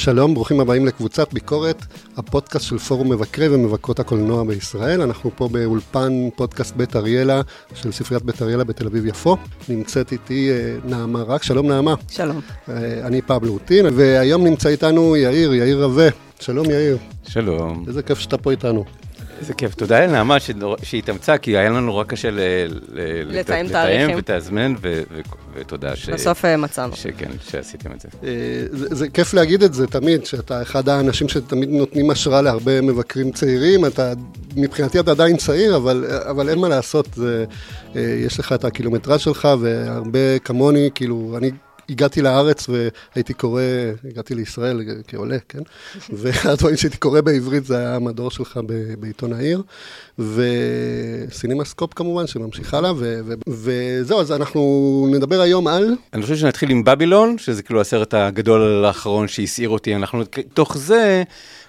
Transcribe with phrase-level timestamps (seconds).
[0.00, 1.84] שלום, ברוכים הבאים לקבוצת ביקורת,
[2.16, 5.02] הפודקאסט של פורום מבקרי ומבקרות הקולנוע בישראל.
[5.02, 7.40] אנחנו פה באולפן פודקאסט בית אריאלה
[7.74, 9.36] של ספריית בית אריאלה בתל אביב-יפו.
[9.68, 11.94] נמצאת איתי אה, נעמה רק, שלום נעמה.
[12.10, 12.40] שלום.
[12.68, 16.08] אה, אני פבלו טין, והיום נמצא איתנו יאיר, יאיר רווה.
[16.40, 16.98] שלום יאיר.
[17.28, 17.84] שלום.
[17.88, 18.84] איזה כיף שאתה פה איתנו.
[19.40, 19.74] איזה כיף.
[19.74, 20.36] תודה לנעמה
[20.82, 22.28] שהתאמצה, כי היה לנו נורא קשה
[23.26, 24.16] לתאם תאריכים.
[24.18, 24.74] ותאזמן,
[25.54, 26.08] ותודה ש...
[26.08, 26.96] בסוף אה, מצאנו.
[26.96, 28.08] שכן, שעשיתם את זה.
[28.24, 28.30] אה,
[28.72, 33.86] זה כיף להגיד את זה תמיד, שאתה אחד האנשים שתמיד נותנים השראה להרבה מבקרים צעירים.
[33.86, 34.12] אתה,
[34.56, 37.08] מבחינתי אתה עדיין צעיר, אבל, אבל אין מה לעשות.
[37.14, 37.44] זה,
[37.96, 41.50] אה, יש לך את הקילומטראז' שלך, והרבה כמוני, כאילו, אני
[41.90, 43.62] הגעתי לארץ והייתי קורא,
[44.10, 45.58] הגעתי לישראל כעולה, כן?
[46.18, 48.60] והדברים שהייתי קורא בעברית זה היה המדור שלך
[48.98, 49.62] בעיתון העיר,
[50.18, 52.92] וסינימה-סקופ כמובן, שממשיך הלאה,
[53.48, 55.96] וזהו, אז אנחנו נדבר היום על...
[56.12, 60.22] אני חושב שנתחיל עם בבילון, שזה כאילו הסרט הגדול האחרון שהסעיר אותי, אנחנו
[60.54, 61.22] תוך זה...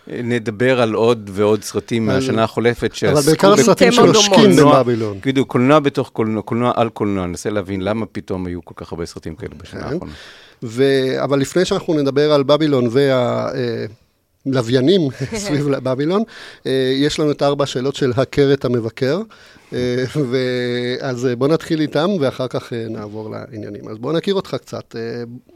[0.08, 3.20] נדבר על עוד ועוד סרטים מהשנה החולפת שעסקו...
[3.20, 5.20] אבל בעיקר הסרטים שנושקים בבבילון.
[5.26, 9.06] בדיוק, קולנוע בתוך קולנוע, קולנוע על קולנוע, ננסה להבין למה פתאום היו כל כך הרבה
[9.06, 9.88] סרטים כאלה בשנה כן.
[9.94, 10.14] האחרונה.
[11.24, 13.50] אבל לפני שאנחנו נדבר על בבילון וה...
[14.46, 15.02] לוויינים
[15.46, 16.24] סביב בבילון,
[16.66, 19.22] אה, יש לנו את ארבע השאלות של הכר את המבקר,
[19.74, 20.04] אה,
[21.02, 23.88] אז בוא נתחיל איתם ואחר כך אה, נעבור לעניינים.
[23.88, 24.96] אז בוא נכיר אותך קצת.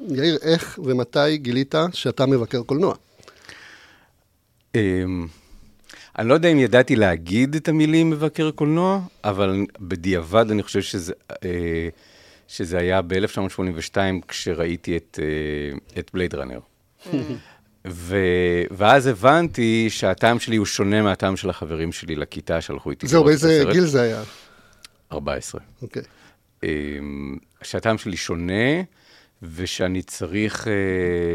[0.09, 2.95] יאיר, איך ומתי גילית שאתה מבקר קולנוע?
[4.76, 5.28] אמ,
[6.20, 11.14] אני לא יודע אם ידעתי להגיד את המילים מבקר קולנוע, אבל בדיעבד אני חושב שזה,
[11.45, 11.90] אה,
[12.48, 16.59] שזה היה ב-1982 כשראיתי את, אה, את בלייד ראנר.
[17.88, 18.18] ו...
[18.72, 23.08] ואז הבנתי שהטעם שלי הוא שונה מהטעם של החברים שלי לכיתה שהלכו איתי.
[23.08, 24.23] זהו, באיזה גיל זה היה?
[25.12, 25.62] 14.
[25.81, 26.02] אוקיי.
[26.02, 26.06] Okay.
[26.64, 28.81] אמ, שהטעם שלי שונה,
[29.41, 30.67] ושאני צריך uh,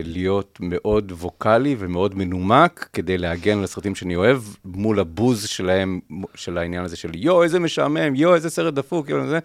[0.04, 6.00] להיות מאוד ווקאלי ומאוד מנומק כדי להגן על הסרטים שאני אוהב, מול הבוז שלהם,
[6.34, 9.38] של העניין הזה של יואו, איזה משעמם, יואו, איזה סרט דפוק, יואו, זה,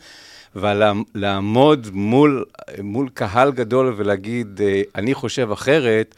[0.55, 2.45] ולעמוד מול,
[2.83, 6.15] מול קהל גדול ולהגיד, uh, אני חושב אחרת,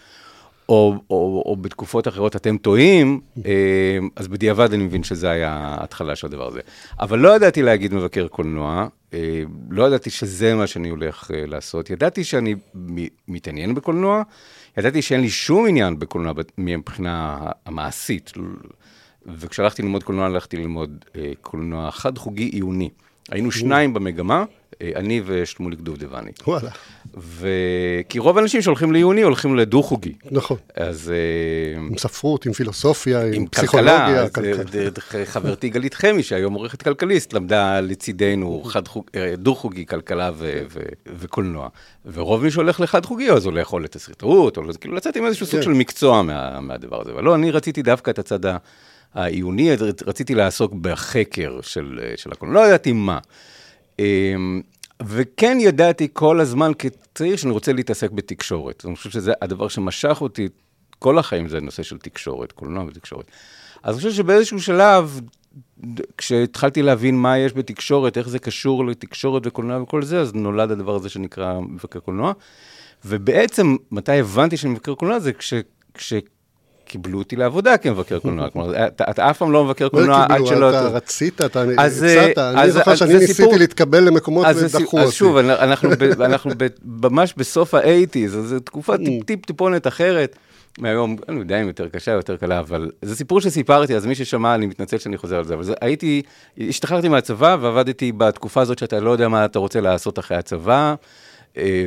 [0.70, 6.16] או, או, או בתקופות אחרות אתם טועים, אה, אז בדיעבד אני מבין שזה היה ההתחלה
[6.16, 6.60] של הדבר הזה.
[7.00, 8.88] אבל לא ידעתי להגיד מבקר קולנוע, אה,
[9.70, 11.90] לא ידעתי שזה מה שאני הולך אה, לעשות.
[11.90, 12.56] ידעתי שאני
[13.28, 14.24] מתעניין בקולנוע,
[14.78, 18.32] ידעתי שאין לי שום עניין בקולנוע מבחינה המעשית.
[19.26, 21.06] וכשהלכתי ללמוד קולנוע, הלכתי ללמוד
[21.42, 22.90] קולנוע חד-חוגי עיוני.
[23.30, 24.46] היינו שניים במגמה, אה,
[24.82, 26.32] אני ושמוליק דובדבני.
[26.48, 26.70] וואלה.
[27.18, 27.48] ו...
[28.10, 30.14] כי רוב האנשים שהולכים לעיוני הולכים לדו-חוגי.
[30.32, 30.58] נכון.
[30.76, 31.12] אז...
[31.12, 34.30] אה, עם ספרות, עם פילוסופיה, עם, עם פסיכולוגיה.
[34.30, 34.64] כלכלה.
[34.94, 39.04] דרך חברתי גלית חמי, שהיום עורכת כלכליסט, למדה לצידנו חוג...
[39.16, 40.62] אה, דו-חוגי, כלכלה ו...
[40.70, 40.80] ו...
[41.20, 41.70] וקולנוע.
[42.14, 45.66] ורוב מי שהולך לחד-חוגי, אז הולך או לתסריטאות, או כאילו לצאת עם איזשהו סוג כן.
[45.66, 46.60] של מקצוע מה...
[46.60, 47.12] מהדבר הזה.
[47.12, 48.40] אבל לא, אני רציתי דווקא את הצד
[49.14, 49.72] העיוני,
[50.08, 53.20] רציתי לעסוק בחקר של, של הקולנוע, לא ידעתי מה.
[54.00, 54.62] אמ,
[55.06, 58.86] וכן ידעתי כל הזמן כצעיר שאני רוצה להתעסק בתקשורת.
[58.86, 60.48] אני חושב שזה הדבר שמשך אותי
[61.00, 63.26] כל החיים, זה הנושא של תקשורת, קולנוע ותקשורת.
[63.84, 65.20] אז אני חושב שבאיזשהו שלב,
[66.18, 70.96] כשהתחלתי להבין מה יש בתקשורת, איך זה קשור לתקשורת וקולנוע וכל זה, אז נולד הדבר
[70.96, 72.34] הזה שנקרא מבקר קולנוע.
[73.06, 75.54] ובעצם, מתי הבנתי שאני מבקר קולנוע זה כש,
[75.94, 76.14] כש,
[76.88, 80.70] קיבלו אותי לעבודה כמבקר קולנוע, כלומר, אתה אף פעם לא מבקר קולנוע עד שלא...
[80.70, 85.08] אתה רצית, אתה הצעת, אני זוכר שאני ניסיתי להתקבל למקומות ודחו אותי.
[85.08, 86.50] אז שוב, אנחנו
[86.86, 89.26] ממש בסוף ה eighties, אז זו תקופה אממ.
[89.26, 90.36] טיפ טיפונת אחרת.
[90.80, 94.06] מהיום, אני לא יודע אם יותר קשה או יותר קלה, אבל זה סיפור שסיפרתי, אז
[94.06, 96.22] מי ששמע, אני מתנצל שאני חוזר על זה, אבל זה, הייתי,
[96.70, 100.96] השתחררתי מהצבא ועבדתי בתקופה הזאת שאתה לא יודע מה אתה רוצה לעשות אחרי הצבא.
[101.58, 101.86] אה,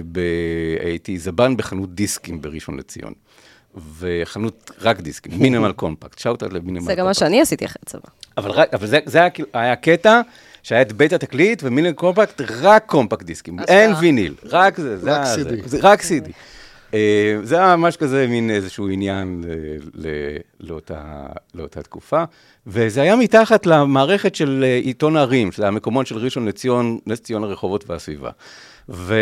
[0.80, 3.12] הייתי זבן בחנות דיסקים בראשון לציון.
[3.98, 6.86] וחנות רק דיסקים, מינימל קומפקט, shout out למינימל קומפקט.
[6.86, 8.08] זה גם מה שאני עשיתי אחרי הצבא.
[8.36, 10.20] אבל, רק, אבל זה, זה היה, כאילו, היה קטע
[10.62, 15.26] שהיה את בית התקליט ומינימל קומפקט, רק קומפקט דיסקים, אין ויניל, רק זה, זה רק
[15.26, 15.62] סידי.
[15.64, 16.32] זה, רק סידי.
[16.94, 22.24] אה, זה היה ממש כזה מין איזשהו עניין ל, ל, לאותה, לאותה תקופה,
[22.66, 27.44] וזה היה מתחת למערכת של אה, עיתון ערים, שזה המקומות של ראשון לציון, נס ציון
[27.44, 28.30] הרחובות והסביבה.
[28.90, 29.14] ו...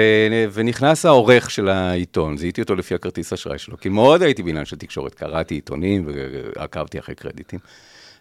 [0.52, 4.76] ונכנס העורך של העיתון, זיהיתי אותו לפי הכרטיס אשראי שלו, כי מאוד הייתי בעניין של
[4.76, 6.08] תקשורת, קראתי עיתונים
[6.56, 7.58] ועקבתי אחרי קרדיטים.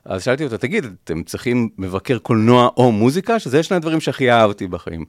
[0.05, 3.39] אז שאלתי אותו, תגיד, אתם צריכים מבקר קולנוע או מוזיקה?
[3.39, 5.05] שזה שני הדברים שהכי אהבתי בחיים.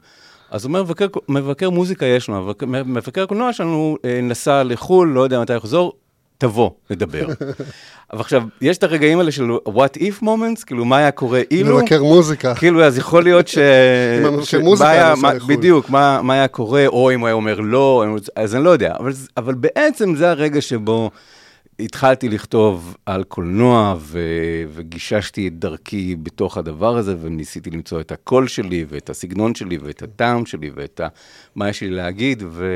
[0.51, 5.09] אז הוא אומר, מבקר, מבקר מוזיקה יש לנו, מבקר, מבקר קולנוע שלנו אה, נסע לחו"ל,
[5.09, 5.93] לא יודע מתי יחזור,
[6.39, 7.27] תבוא, נדבר.
[8.13, 11.77] אבל עכשיו, יש את הרגעים האלה של what if moments, כאילו, מה היה קורה אילו?
[11.79, 12.55] מבקר מוזיקה.
[12.55, 13.59] כאילו, אז יכול להיות ש...
[14.21, 15.57] אם המבקר מוזיקה היה- נוסע מה- לחו"ל.
[15.57, 18.05] בדיוק, מה מה היה קורה, או אם הוא היה אומר לא,
[18.37, 18.95] אז אני לא יודע.
[18.99, 21.11] אבל- אבל בעצם זה הרגע שבו
[21.81, 24.19] התחלתי לכתוב על קולנוע, ו-
[24.75, 30.03] וגיששתי את דרכי בתוך הדבר הזה, וניסיתי למצוא את הקול שלי, ואת הסגנון שלי, ואת
[30.03, 31.09] הטעם שלי, ואת ה-
[31.57, 32.67] מה יש לי להגיד, ו...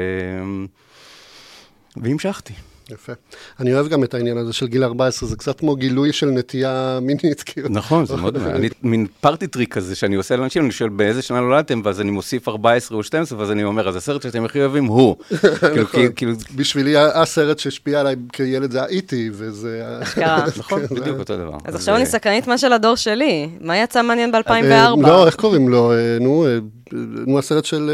[1.97, 2.53] והמשכתי.
[2.91, 3.13] יפה.
[3.61, 6.99] אני אוהב גם את העניין הזה של גיל 14, זה קצת כמו גילוי של נטייה
[7.03, 7.69] מינית, כאילו.
[7.69, 8.57] נכון, זה מאוד מעניין.
[8.57, 12.11] אני מין party trick כזה שאני עושה לאנשים, אני שואל באיזה שנה נולדתם, ואז אני
[12.11, 15.17] מוסיף 14 או 12, ואז אני אומר, אז הסרט שאתם הכי אוהבים הוא.
[15.73, 19.83] כאילו, כי- כאילו, בשבילי הסרט שהשפיע עליי כילד זה האיטי, וזה...
[20.59, 21.57] נכון, כן, בדיוק אותו דבר.
[21.65, 23.49] אז עכשיו אני סקרנית מה של הדור שלי.
[23.61, 25.03] מה יצא מעניין אה, ב-2004?
[25.09, 25.93] לא, איך קוראים לו?
[25.93, 26.59] אה, נו, אה,
[27.27, 27.91] נו, הסרט של...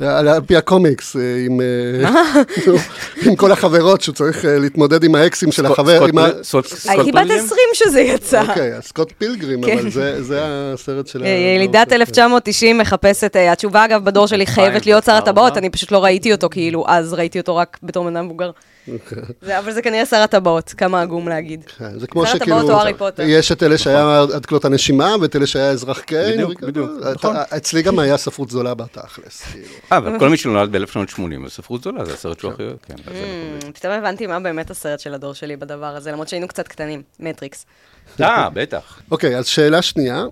[0.00, 1.60] אה, על פי הקומיקס, אה, עם...
[1.60, 2.42] אה,
[3.26, 6.04] עם כל החברות שהוא צריך להתמודד עם האקסים של החבר.
[6.88, 8.42] הייתי בת 20 שזה יצא.
[8.48, 9.78] אוקיי, אז סקוט פילגרים, כן.
[9.78, 11.24] אבל זה זה הסרט של...
[11.56, 12.00] ילידת שלך.
[12.00, 15.30] 1990 מחפשת, אה, התשובה אגב בדור שלי חייבת להיות שר 2004.
[15.30, 18.50] הטבעות, אני פשוט לא ראיתי אותו כאילו, אז ראיתי אותו רק בתור אדם מבוגר.
[19.42, 21.64] זה- אבל זה כנראה שר הטבעות, כמה עגום להגיד.
[21.78, 23.22] כן, זה כמו שר שכאילו, הטבעות או הארי פוטר.
[23.26, 26.32] יש את אלה שהיה עד כלות הנשימה, ואת אלה שהיה אזרח קיין.
[26.32, 27.36] בדיוק, וכאילו, בדיוק, אתה- נכון.
[27.56, 29.42] אצלי גם היה ספרות זולה בתכלס.
[29.42, 29.66] כאילו.
[29.92, 32.94] אה, אבל כל מי שנולד ב-1980, אז ספרות זולה, זה הסרט שהוא הכי אוהב, כן.
[33.06, 33.24] אז זה
[33.68, 37.02] Mm, פתאום הבנתי מה באמת הסרט של הדור שלי בדבר הזה, למרות שהיינו קצת קטנים,
[37.20, 37.66] מטריקס.
[38.20, 39.00] אה, בטח.
[39.10, 40.24] אוקיי, אז שאלה שנייה,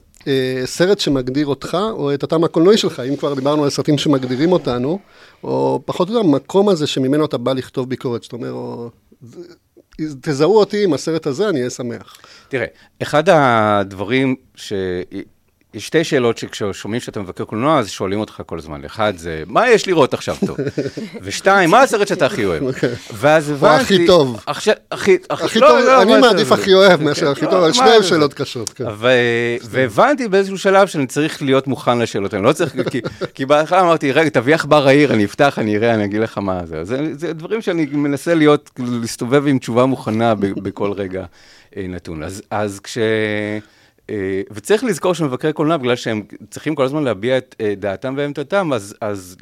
[0.64, 4.98] סרט שמגדיר אותך, או את הטעם הקולנועי שלך, אם כבר דיברנו על סרטים שמגדירים אותנו,
[5.44, 8.90] או פחות או יותר המקום הזה שממנו אתה בא לכתוב ביקורת, זאת אומרת, או...
[9.22, 9.54] זה-
[10.20, 12.16] תזהו אותי עם הסרט הזה, אני אהיה שמח.
[12.48, 12.66] תראה,
[13.02, 14.72] אחד הדברים ש...
[15.74, 18.84] יש שתי שאלות שכששומעים שאתה מבקר קולנוע, אז שואלים אותך כל הזמן.
[18.84, 20.56] אחד זה, מה יש לראות עכשיו טוב?
[21.22, 22.62] ושתיים, מה הסרט שאתה הכי אוהב?
[23.12, 23.82] ואז הבנתי...
[23.82, 24.40] הכי טוב.
[24.46, 24.70] הכי...
[25.30, 28.02] לא, טוב, לא, אני מעדיף הכי אוהב מאשר הכי טוב, אבל שניהם?
[28.02, 28.70] שאלות קשות.
[28.70, 28.84] כן.
[29.62, 32.76] והבנתי באיזשהו שלב שאני צריך להיות מוכן לשאלות האלה, לא צריך,
[33.34, 36.60] כי, בהתחלה אמרתי, רגע, תביא עכבר העיר, אני אפתח, אני אראה, אני אגיד לך מה
[36.66, 36.84] זה.
[36.84, 38.70] זה, דברים שאני מנסה להיות,
[39.00, 41.24] להסתובב עם תשובה מוכנה בכל רגע
[41.76, 42.22] אה, נתון.
[42.50, 42.98] אז כש...
[44.10, 48.72] אה, וצריך לזכור שמבקרי קולנוע, בגלל שהם צריכים כל הזמן להביע את אה, דעתם ועמדתם,
[48.72, 49.36] אז, אז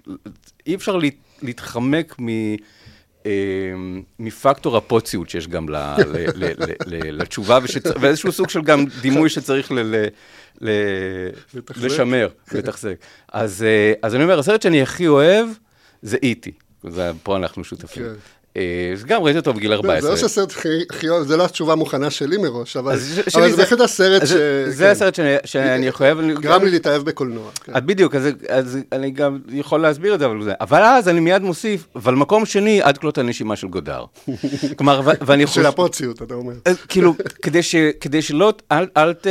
[0.67, 2.29] אי אפשר להת, להתחמק מ...
[3.26, 3.31] אה,
[4.19, 7.87] מפקטור הפוציות שיש גם ל, ל, ל, ל, ל, לתשובה, ושצ...
[8.00, 10.06] ואיזשהו סוג של גם דימוי שצריך ל, ל,
[10.61, 10.70] ל.
[11.76, 12.94] לשמר, לתחזק.
[13.32, 13.64] אז,
[14.03, 15.49] אז אני אומר, הסרט שאני הכי אוהב
[16.03, 16.53] זה איטי.
[16.88, 18.05] זה, פה אנחנו שותפים.
[18.05, 18.12] כן.
[18.56, 18.62] אה,
[18.93, 20.10] אז גם ראיתי אותו בגיל זה 14.
[20.10, 23.22] לא שהסרט הכי- הכי אוהב, זה לא התשובה מוכנה שלי מראש, אבל זה
[23.56, 24.28] בהחלט הסרט ש...
[24.28, 24.70] זה- כן.
[24.70, 26.20] זה הסרט שאני- חייב...
[26.40, 27.50] גרם לי להתאהב בקולנוע.
[27.64, 27.72] כן.
[27.87, 28.28] בדיוק, אז,
[28.93, 30.52] אני גם יכול להסביר את זה, אבל, זה.
[30.60, 34.04] אבל אז אני מיד מוסיף, אבל מקום שני, עד כלות הנשימה של גודר.
[34.78, 36.52] כלומר, ואני של הפוציות, אתה אומר.
[36.64, 37.14] אז כאילו,
[38.00, 39.26] כדי, שלא, אל, ת,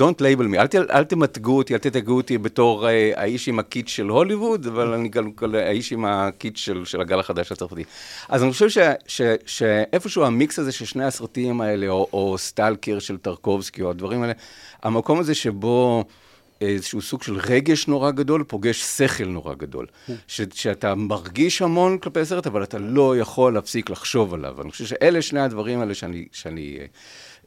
[0.00, 0.58] don't label me,
[0.90, 5.08] אל, תמתגו אותי, אל תתגו אותי בתור אה, האיש עם הקיט של הוליווד, אבל אני
[5.08, 7.84] גם האיש עם הקיט של הגל החדש הצרפתי.
[8.28, 12.98] אז אני חושב ש, ש, שאיפשהו המיקס הזה של שני הסרטים האלה, או, או סטלקר
[12.98, 14.32] של טרקובסקי, או הדברים האלה,
[14.82, 16.04] המקום הזה שבו...
[16.68, 19.86] איזשהו סוג של רגש נורא גדול, פוגש שכל נורא גדול.
[20.26, 24.62] ש, שאתה מרגיש המון כלפי הסרט, אבל אתה לא יכול להפסיק לחשוב עליו.
[24.62, 26.86] אני חושב שאלה שני הדברים האלה שאני, שאני אה,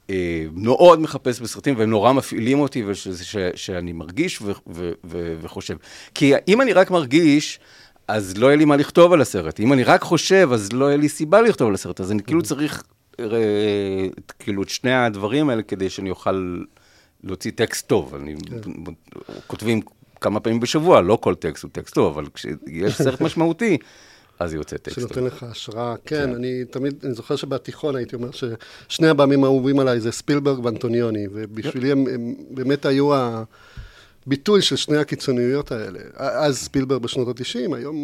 [0.10, 5.36] אה, מאוד מחפש בסרטים, והם נורא מפעילים אותי, וש, ש, שאני מרגיש ו, ו, ו,
[5.42, 5.76] וחושב.
[6.16, 7.60] כי אם אני רק מרגיש...
[8.08, 9.60] אז לא יהיה לי מה לכתוב על הסרט.
[9.60, 12.02] אם אני רק חושב, אז לא יהיה לי סיבה לכתוב על הסרט.
[12.02, 12.84] אז אני כאילו צריך,
[13.20, 13.26] אה,
[14.40, 16.62] כאילו, את שני הדברים האלה כדי שאני אוכל
[17.24, 18.16] להוציא טקסט טוב.
[18.16, 18.36] אני,
[19.48, 19.82] כותבים
[20.22, 23.78] כמה פעמים בשבוע, לא כל טקסט הוא טקסט טוב, אבל כשיש סרט משמעותי,
[24.40, 24.96] אז יוצא טקסט.
[24.96, 30.00] שנותן לך השראה, כן, אני תמיד, אני זוכר שבתיכון הייתי אומר ששני הבמים האהובים עליי
[30.00, 33.10] זה ספילברג ואנטוניוני, ובשבילי הם, הם באמת היו
[34.28, 36.00] הביטוי של שני הקיצוניויות האלה.
[36.16, 37.96] אז ספילברג בשנות ה-90, היום,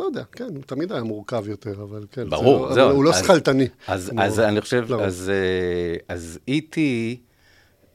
[0.00, 2.90] לא יודע, כן, הוא תמיד היה מורכב יותר, אבל כן, ברור, זה, זהו.
[2.90, 3.68] הוא לא אז- שכלתני.
[3.88, 5.02] אז, כמו- אז אני חושב, לרוב.
[5.02, 7.20] אז, אה, אז איטי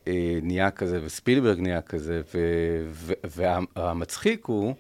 [0.08, 3.14] אה, נהיה כזה, וספילברג נהיה כזה, ו- ו-
[3.76, 4.74] והמצחיק הוא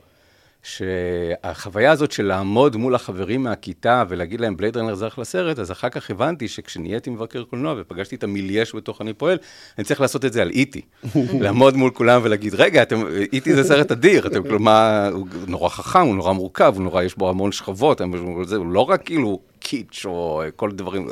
[0.63, 5.71] שהחוויה הזאת של לעמוד מול החברים מהכיתה ולהגיד להם בלייד רנר זה אחלה סרט, אז
[5.71, 9.37] אחר כך הבנתי שכשנהייתי מבקר קולנוע ופגשתי את המילייש בתוך אני פועל,
[9.77, 10.81] אני צריך לעשות את זה על איטי.
[11.41, 13.01] לעמוד מול כולם ולהגיד, רגע, אתם,
[13.33, 17.17] איטי זה סרט אדיר, אתם כלומר, הוא נורא חכם, הוא נורא מורכב, הוא נורא, יש
[17.17, 21.07] בו המון שכבות, הוא זה- הוא לא רק כאילו קיץ' או כל הדברים,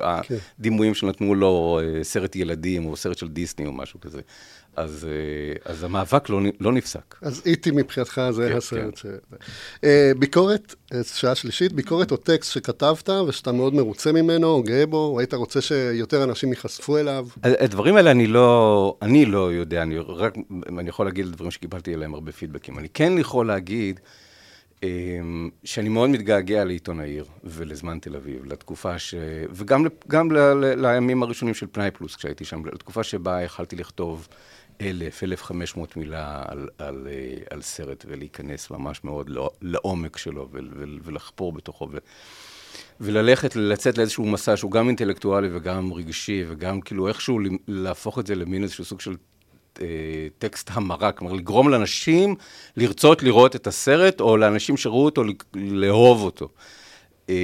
[0.60, 4.22] הדימויים שנתנו לו אה, סרט ילדים או סרט של דיסני או משהו כזה.
[4.78, 7.16] אז, אה, אז המאבק לא, לא נפסק.
[7.22, 8.96] אז איטי מבחינתך זה כן, הסרט כן.
[8.96, 9.06] ש...
[9.84, 14.86] אה, ביקורת, אה, שעה שלישית, ביקורת או טקסט שכתבת ושאתה מאוד מרוצה ממנו, או גאה
[14.86, 17.28] בו, או היית רוצה שיותר אנשים ייחשפו אליו?
[17.44, 20.36] הדברים האלה אני לא, אני לא יודע, אני רק,
[20.80, 22.80] אני יכול להגיד דברים שקיבלתי עליהם הרבה פידבקים.
[22.80, 24.00] אני כן יכול להגיד
[24.84, 29.16] אמ, שאני מאוד מתגעגע לעיתון העיר ולזמן תל אביב, לתקופה ש...
[29.50, 30.38] וגם גם ל...
[30.38, 30.86] ל...
[30.88, 34.28] לימים הראשונים של פנאי פלוס, כשהייתי שם, לתקופה שבה יכלתי לכתוב
[34.82, 39.30] אלף, אלף חמש מאות מילה על, על, אה, על סרט ולהיכנס ממש מאוד
[39.62, 41.00] לעומק שלו ול...
[41.04, 41.88] ולחפור בתוכו.
[41.92, 41.98] ו...
[43.02, 48.36] וללכת, לצאת לאיזשהו מסע שהוא גם אינטלקטואלי וגם רגשי, וגם כאילו איכשהו להפוך את זה
[48.36, 49.16] למין איזשהו סוג של
[49.82, 52.36] אה, טקסט המרה, כלומר לגרום לאנשים
[52.78, 56.50] לרצות לראות את הסרט, או לאנשים שראו אותו, לאהוב אותו.
[57.30, 57.36] אה,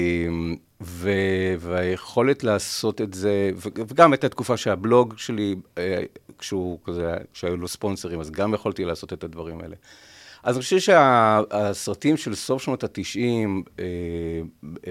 [0.81, 1.09] ו,
[1.59, 6.03] והיכולת לעשות את זה, וגם הייתה תקופה שהבלוג שלי, אה,
[6.37, 9.75] כשהוא כזה, כשהיו לו ספונסרים, אז גם יכולתי לעשות את הדברים האלה.
[10.43, 13.63] אז אני חושב שהסרטים של סוף שנות התשעים,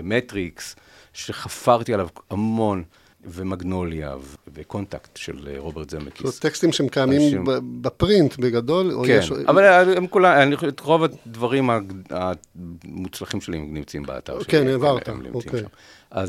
[0.03, 0.77] מטריקס,
[1.13, 2.85] שחפרתי עליו המון,
[3.25, 4.15] ומגנוליה
[4.55, 6.27] וקונטקט של אה, רוברט זמקיס.
[6.27, 7.45] זאת טקסטים שהם קיימים
[7.81, 9.07] ב print בגדול?
[9.07, 9.33] כן, יש...
[9.33, 9.63] אבל
[9.97, 11.71] הם כולם, אני חושב, רוב הדברים
[12.11, 14.51] המוצלחים שלי נמצאים באתר שלי.
[14.51, 15.63] כן, העברת, אוקיי.
[16.17, 16.23] אה,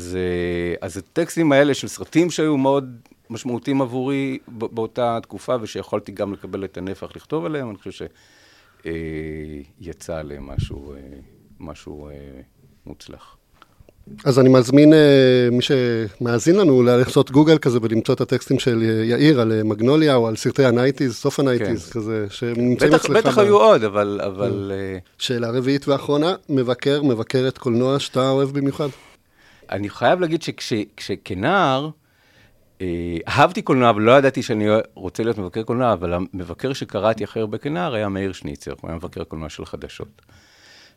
[0.80, 2.96] אז הטקסטים האלה של סרטים שהיו מאוד
[3.30, 8.06] משמעותיים עבורי באותה תקופה, ושיכולתי גם לקבל את הנפח לכתוב עליהם, אני חושב
[8.82, 10.94] שיצא אה, עליהם משהו,
[11.60, 12.10] משהו
[12.86, 13.36] מוצלח.
[14.24, 14.92] אז אני מזמין
[15.52, 20.28] מי שמאזין לנו לעשות גוגל כזה ולמצוא את הטקסטים של יאיר על אה, מגנוליה או
[20.28, 22.00] על סרטי ה nineties, סוף ה nineties כן.
[22.00, 23.16] כזה, שנמצאים אצלך.
[23.16, 24.20] בטח היו עוד, אבל...
[24.26, 24.72] אבל...
[24.74, 24.98] כן.
[25.18, 28.88] שאלה רביעית ואחרונה, מבקר, מבקרת קולנוע שאתה אוהב במיוחד?
[29.70, 30.42] אני חייב להגיד
[31.00, 31.88] שכנער,
[33.28, 37.58] אהבתי קולנוע, אבל לא ידעתי שאני רוצה להיות מבקר קולנוע, אבל המבקר שקראתי הכי הרבה
[37.58, 40.22] כנער היה מאיר שניצר, הוא היה מבקר קולנוע של חדשות.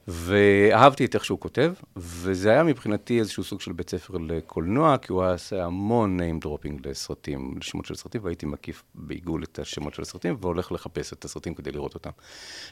[0.07, 5.11] ואהבתי את איך שהוא כותב, וזה היה מבחינתי איזשהו סוג של בית ספר לקולנוע, כי
[5.11, 10.01] הוא עושה המון name dropping לסרטים, לשמות של סרטים, והייתי מקיף בעיגול את השמות של
[10.01, 12.09] הסרטים, והולך לחפש את הסרטים כדי לראות אותם.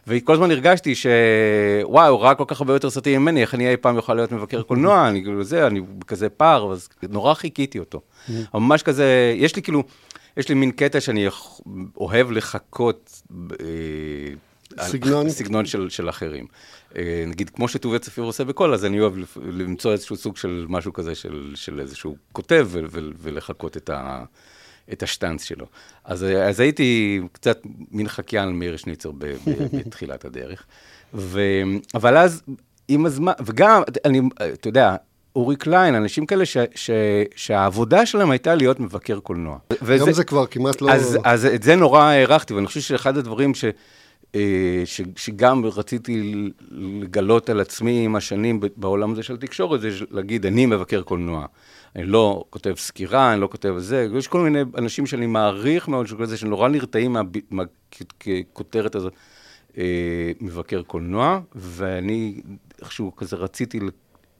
[0.07, 3.77] וכל הזמן הרגשתי שוואי, הוא ראה כל כך הרבה יותר סרטים ממני, איך אני אי
[3.77, 8.01] פעם יוכל להיות מבקר קולנוע, אני כאילו זה, אני כזה פער, אז נורא חיכיתי אותו.
[8.53, 9.83] ממש כזה, יש לי כאילו,
[10.37, 11.27] יש לי מין קטע שאני
[11.97, 13.21] אוהב לחכות.
[13.61, 13.65] אה,
[14.81, 15.29] סגנון?
[15.39, 16.45] סגנון של, של אחרים.
[16.97, 20.93] אה, נגיד, כמו שטובי צפיר עושה בכל, אז אני אוהב למצוא איזשהו סוג של משהו
[20.93, 24.23] כזה, של, של איזשהו כותב, ו, ו, ולחקות את, ה,
[24.93, 25.65] את השטאנץ שלו.
[26.05, 29.35] אז, אז הייתי קצת מין חקיין מאיר שניצר ב, ב,
[29.77, 30.63] בתחילת הדרך.
[31.13, 31.41] ו,
[31.93, 32.43] אבל אז,
[32.87, 34.21] עם הזמן, וגם, אני,
[34.53, 34.95] אתה יודע,
[35.35, 36.89] אורי קליין, אנשים כאלה ש, ש,
[37.35, 39.57] שהעבודה שלהם הייתה להיות מבקר קולנוע.
[39.87, 40.91] היום זה כבר כמעט לא...
[40.91, 43.65] אז, אז את זה נורא הערכתי, ואני חושב שאחד הדברים ש...
[44.35, 46.33] אה, ש, שגם רציתי
[46.71, 51.45] לגלות על עצמי עם השנים בעולם הזה של תקשורת, זה להגיד, אני מבקר קולנוע.
[51.95, 56.07] אני לא כותב סקירה, אני לא כותב זה, יש כל מיני אנשים שאני מעריך מאוד,
[56.07, 57.15] שזה, שנורא נרתעים
[57.51, 59.13] מהכותרת הזאת,
[59.77, 62.41] אה, מבקר קולנוע, ואני
[62.81, 63.79] איכשהו כזה רציתי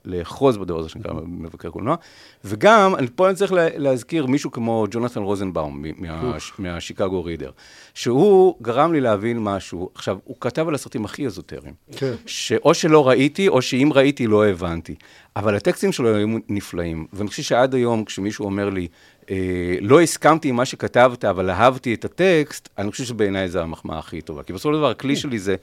[0.06, 1.96] לאחוז בדבר הזה שנקרא מבקר קולנוע.
[2.44, 7.50] וגם, פה אני צריך להזכיר מישהו כמו ג'ונתן רוזנבאום מה, מהשיקגו רידר,
[7.94, 9.90] שהוא גרם לי להבין משהו.
[9.94, 11.74] עכשיו, הוא כתב על הסרטים הכי אזוטריים.
[11.96, 12.12] כן.
[12.26, 14.94] שאו שלא ראיתי, או שאם ראיתי לא הבנתי.
[15.36, 17.06] אבל הטקסטים שלו היו נפלאים.
[17.12, 18.88] ואני חושב שעד היום, כשמישהו אומר לי,
[19.30, 23.98] אה, לא הסכמתי עם מה שכתבת, אבל אהבתי את הטקסט, אני חושב שבעיניי זו המחמאה
[23.98, 24.42] הכי טובה.
[24.42, 25.56] כי בסופו של דבר, הכלי שלי זה,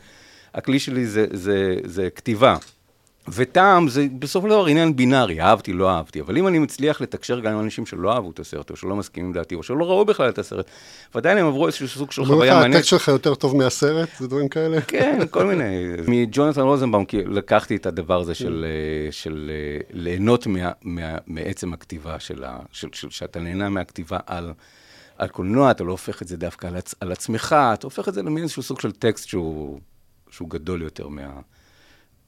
[0.54, 2.56] הכלי שלי זה, זה, זה כתיבה.
[3.28, 6.22] וטעם זה בסופו של דבר עניין בינארי, אהבתי, לא אהבתי.
[6.22, 9.28] אבל אם אני מצליח לתקשר גם עם אנשים שלא אהבו את הסרט, או שלא מסכימים
[9.28, 10.66] עם דעתי, או שלא ראו בכלל את הסרט,
[11.16, 12.76] ועדיין הם עברו איזשהו סוג של חוויה מעניינת.
[12.76, 14.10] הטקסט שלך יותר טוב מהסרט?
[14.20, 14.82] זה דברים כאלה?
[14.88, 15.86] כן, כל מיני.
[16.08, 22.20] מג'ונתן רוזנבאום לקחתי את הדבר הזה של, אה, של אה, ליהנות מה, מה, מעצם הכתיבה,
[22.20, 24.54] של ה, של, של, שאתה נהנה מהכתיבה על...
[25.18, 28.14] על קולנוע, אתה לא הופך את זה דווקא על, עצ, על עצמך, אתה הופך את
[28.14, 29.80] זה למין איזשהו סוג של טקסט שהוא,
[30.30, 31.30] שהוא גדול יותר מה,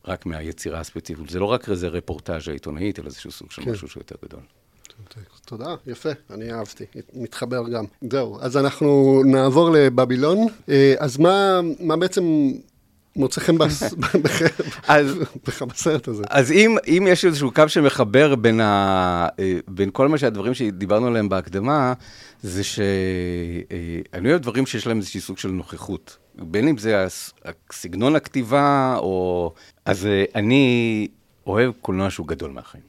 [0.08, 1.30] רק מהיצירה הספציפית.
[1.30, 3.72] זה לא רק איזה רפורטאז' העיתונאית, אלא איזשהו סוג של כן.
[3.72, 4.42] משהו שהוא יותר גדול.
[5.46, 7.86] תודה, יפה, אני אהבתי, מתחבר גם.
[8.12, 10.48] זהו, אז אנחנו נעבור לבבילון.
[10.70, 12.52] אה, אז מה, מה בעצם
[13.16, 13.58] מוצא חן
[15.68, 16.24] בסרט הזה?
[16.30, 21.08] אז אם, אם יש איזשהו קו שמחבר בין, ה, אה, בין כל מה שהדברים שדיברנו
[21.08, 21.94] עליהם בהקדמה,
[22.42, 26.18] זה שאני אוהב דברים שיש להם איזשהו סוג של נוכחות.
[26.36, 27.08] בין אם זה
[27.72, 29.54] סגנון הכתיבה, או...
[29.86, 31.08] אז אה, אני
[31.48, 32.84] אוהב קולנוע שהוא גדול מהחיים.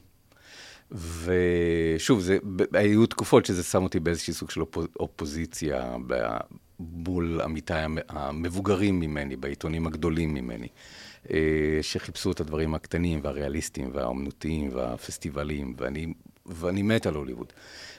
[0.91, 2.37] ושוב, זה,
[2.73, 5.95] היו תקופות שזה שם אותי באיזשהי סוג של אופ, אופוזיציה
[6.79, 10.67] מול עמיתיי המבוגרים ממני, בעיתונים הגדולים ממני,
[11.31, 11.37] אה,
[11.81, 16.13] שחיפשו את הדברים הקטנים והריאליסטיים והאומנותיים והפסטיבלים, ואני,
[16.45, 17.53] ואני מת על הוליווד.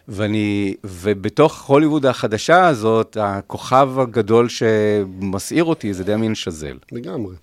[0.08, 6.78] ואני, ובתוך הוליווד החדשה הזאת, הכוכב הגדול שמסעיר אותי זה דמיין שזל.
[6.92, 7.34] לגמרי.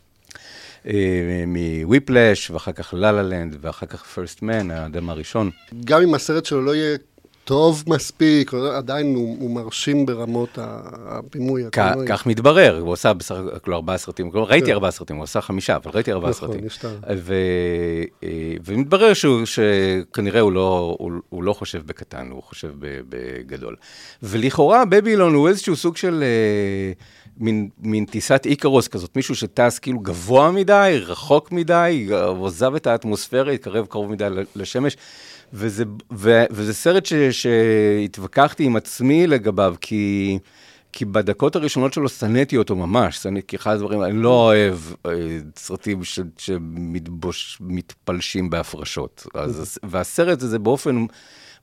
[0.88, 5.50] אה, מוויפלש, ואחר כך ללה לנד, ואחר כך פרסט מן, האדם הראשון.
[5.86, 6.98] גם אם הסרט שלו לא יהיה
[7.46, 11.64] טוב מספיק, עדיין הוא, הוא מרשים ברמות הבימוי.
[12.08, 14.72] כך מתברר, הוא עשה בסך הכל ארבעה סרטים, ראיתי כן.
[14.72, 16.68] ארבעה סרטים, הוא עשה חמישה, אבל ראיתי ארבעה נכון, סרטים.
[18.24, 18.30] אה,
[18.66, 23.76] ומתברר שהוא, שכנראה הוא לא, הוא, הוא לא חושב בקטן, הוא חושב בגדול.
[24.24, 26.24] ולכאורה בבילון הוא איזשהו סוג של...
[26.24, 26.94] אה,
[27.38, 33.52] מין, מין טיסת איקרוס כזאת, מישהו שטס כאילו גבוה מדי, רחוק מדי, עוזב את האטמוספירה,
[33.52, 34.98] התקרב קרוב מדי לשמש.
[35.54, 40.38] וזה, ו, וזה סרט ש, שהתווכחתי עם עצמי לגביו, כי,
[40.92, 45.12] כי בדקות הראשונות שלו שנאתי אותו ממש, שנאתי, כי אחד הדברים, אני לא אוהב אה,
[45.58, 46.02] סרטים
[46.38, 49.28] שמתפלשים בהפרשות.
[49.34, 51.06] אז, והסרט הזה באופן...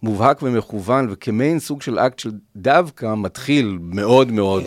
[0.02, 4.64] מובהק ומכוון, וכמעין סוג של אקט של דווקא מתחיל מאוד מאוד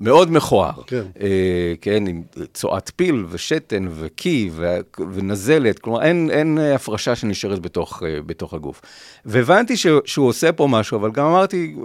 [0.00, 0.82] מאוד מכוער.
[0.86, 1.02] כן.
[1.20, 2.22] אה, כן, עם
[2.54, 4.78] צואת פיל ושתן וקי ו,
[5.12, 8.80] ונזלת, כלומר אין, אין הפרשה שנשארת בתוך, אה, בתוך הגוף.
[9.24, 11.76] והבנתי ש, שהוא עושה פה משהו, אבל גם אמרתי,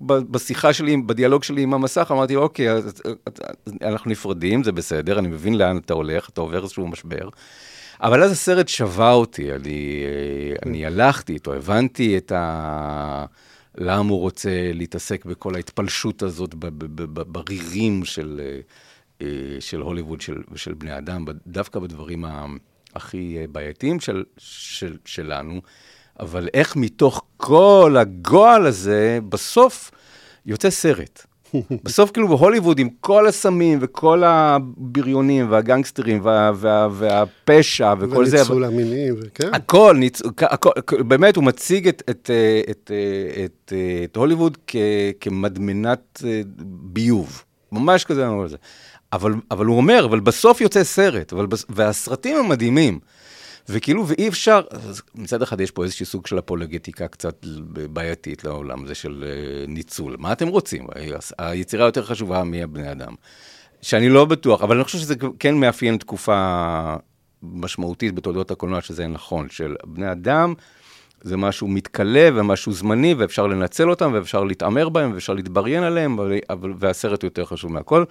[0.00, 3.02] בשיחה שלי, בדיאלוג שלי עם המסך, אמרתי, אוקיי, אז,
[3.82, 7.28] אנחנו נפרדים, זה בסדר, אני מבין לאן אתה הולך, אתה עובר איזשהו משבר.
[8.00, 13.24] אבל אז הסרט שבה אותי, אני, אה, אני הלכתי איתו, הבנתי את ה...
[13.78, 16.54] למה הוא רוצה להתעסק בכל ההתפלשות הזאת
[17.26, 18.60] ברירים של, אה,
[19.22, 22.24] אה, של הוליווד של, ושל בני אדם, דווקא בדברים
[22.94, 25.60] הכי אה, בעייתיים של, של, שלנו,
[26.20, 29.90] אבל איך מתוך כל הגועל הזה, בסוף
[30.46, 31.26] יוצא סרט.
[31.84, 38.36] בסוף כאילו בהוליווד עם כל הסמים וכל הבריונים והגנגסטרים וה, וה, והפשע וכל זה.
[38.36, 39.54] וניצול המינים, כן.
[39.54, 40.22] הכל, ניצ...
[40.40, 40.70] הכל,
[41.02, 42.30] באמת, הוא מציג את, את,
[42.70, 42.90] את,
[43.44, 43.72] את,
[44.04, 44.76] את הוליווד כ,
[45.20, 47.44] כמדמנת אה, ביוב.
[47.72, 48.26] ממש כזה,
[49.12, 52.98] אבל, אבל הוא אומר, אבל בסוף יוצא סרט, אבל, והסרטים הם מדהימים.
[53.72, 54.60] וכאילו, ואי אפשר,
[55.14, 57.46] מצד אחד יש פה איזשהו סוג של אפולוגטיקה קצת
[57.92, 60.16] בעייתית לעולם הזה של אה, ניצול.
[60.18, 60.86] מה אתם רוצים?
[61.38, 63.14] היצירה יותר חשובה מהבני אדם.
[63.82, 66.96] שאני לא בטוח, אבל אני חושב שזה כן מאפיין תקופה
[67.42, 70.54] משמעותית בתולדות הקולנוע, שזה נכון, של בני אדם.
[71.22, 76.18] זה משהו מתכלה ומשהו זמני, ואפשר לנצל אותם, ואפשר להתעמר בהם, ואפשר להתבריין עליהם,
[76.50, 78.04] אבל, והסרט יותר חשוב מהכל.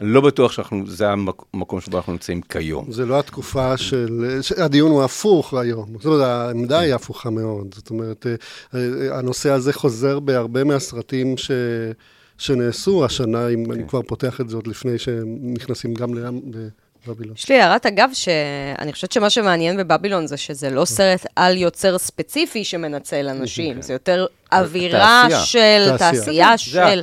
[0.00, 2.92] אני לא בטוח שזה המקום שבו אנחנו נמצאים כיום.
[2.92, 4.40] זה לא התקופה של...
[4.56, 5.86] הדיון הוא הפוך היום.
[5.94, 7.74] זאת אומרת, העמדה היא הפוכה מאוד.
[7.74, 8.34] זאת אומרת, אה,
[8.74, 11.50] אה, הנושא הזה חוזר בהרבה מהסרטים ש...
[12.38, 13.72] שנעשו השנה, אם כן.
[13.72, 16.40] אני כבר פותח את זה עוד לפני שהם נכנסים גם לים...
[17.06, 17.34] בבילון.
[17.38, 21.98] יש לי הערת אגב, שאני חושבת שמה שמעניין בבבילון זה שזה לא סרט על יוצר
[21.98, 27.02] ספציפי שמנצל אנשים, זה יותר אווירה של תעשייה של...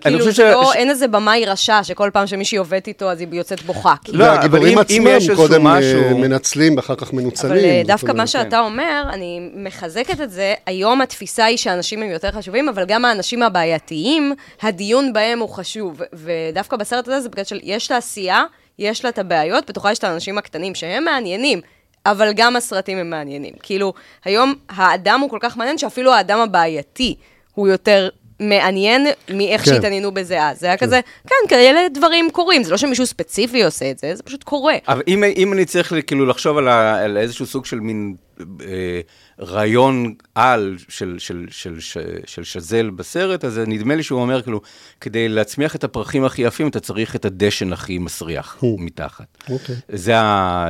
[0.00, 3.94] כאילו, לא, אין איזה במאי רשע, שכל פעם שמישהי עובדת איתו, אז היא יוצאת בוכה.
[4.08, 7.52] לא, הגיבורים עצמם קודם אה, מנצלים, ואחר כך מנוצלים.
[7.52, 8.60] אבל אה, דווקא מה שאתה.
[8.60, 13.42] אומר, אני מחזקת את זה, היום התפיסה היא שאנשים הם יותר חשובים, אבל גם האנשים
[13.42, 16.00] הבעייתיים, הדיון בהם הוא חשוב.
[16.12, 18.44] ודווקא בסרט הזה זה בגלל שיש תעשייה,
[18.80, 21.60] יש לה את הבעיות, בתוכה יש את האנשים הקטנים שהם מעניינים,
[22.06, 23.52] אבל גם הסרטים הם מעניינים.
[23.62, 23.92] כאילו,
[24.24, 27.14] היום האדם הוא כל כך מעניין, שאפילו האדם הבעייתי
[27.54, 28.08] הוא יותר
[28.40, 29.70] מעניין מאיך כן.
[29.70, 30.60] שהתעניינו בזה אז.
[30.60, 30.86] זה היה כן.
[30.86, 34.74] כזה, כן, כאלה דברים קורים, זה לא שמישהו ספציפי עושה את זה, זה פשוט קורה.
[34.88, 39.00] אבל אם, אם אני צריך כאילו לחשוב על, ה, על איזשהו סוג של מין אה,
[39.40, 44.60] רעיון על של, של, של, של, של שזל בסרט, אז נדמה לי שהוא אומר, כאילו,
[45.00, 48.66] כדי להצמיח את הפרחים הכי יפים, אתה צריך את הדשן הכי מסריח hmm.
[48.78, 49.26] מתחת.
[49.40, 49.52] Okay.
[49.52, 49.76] אוקיי.
[49.88, 50.14] זה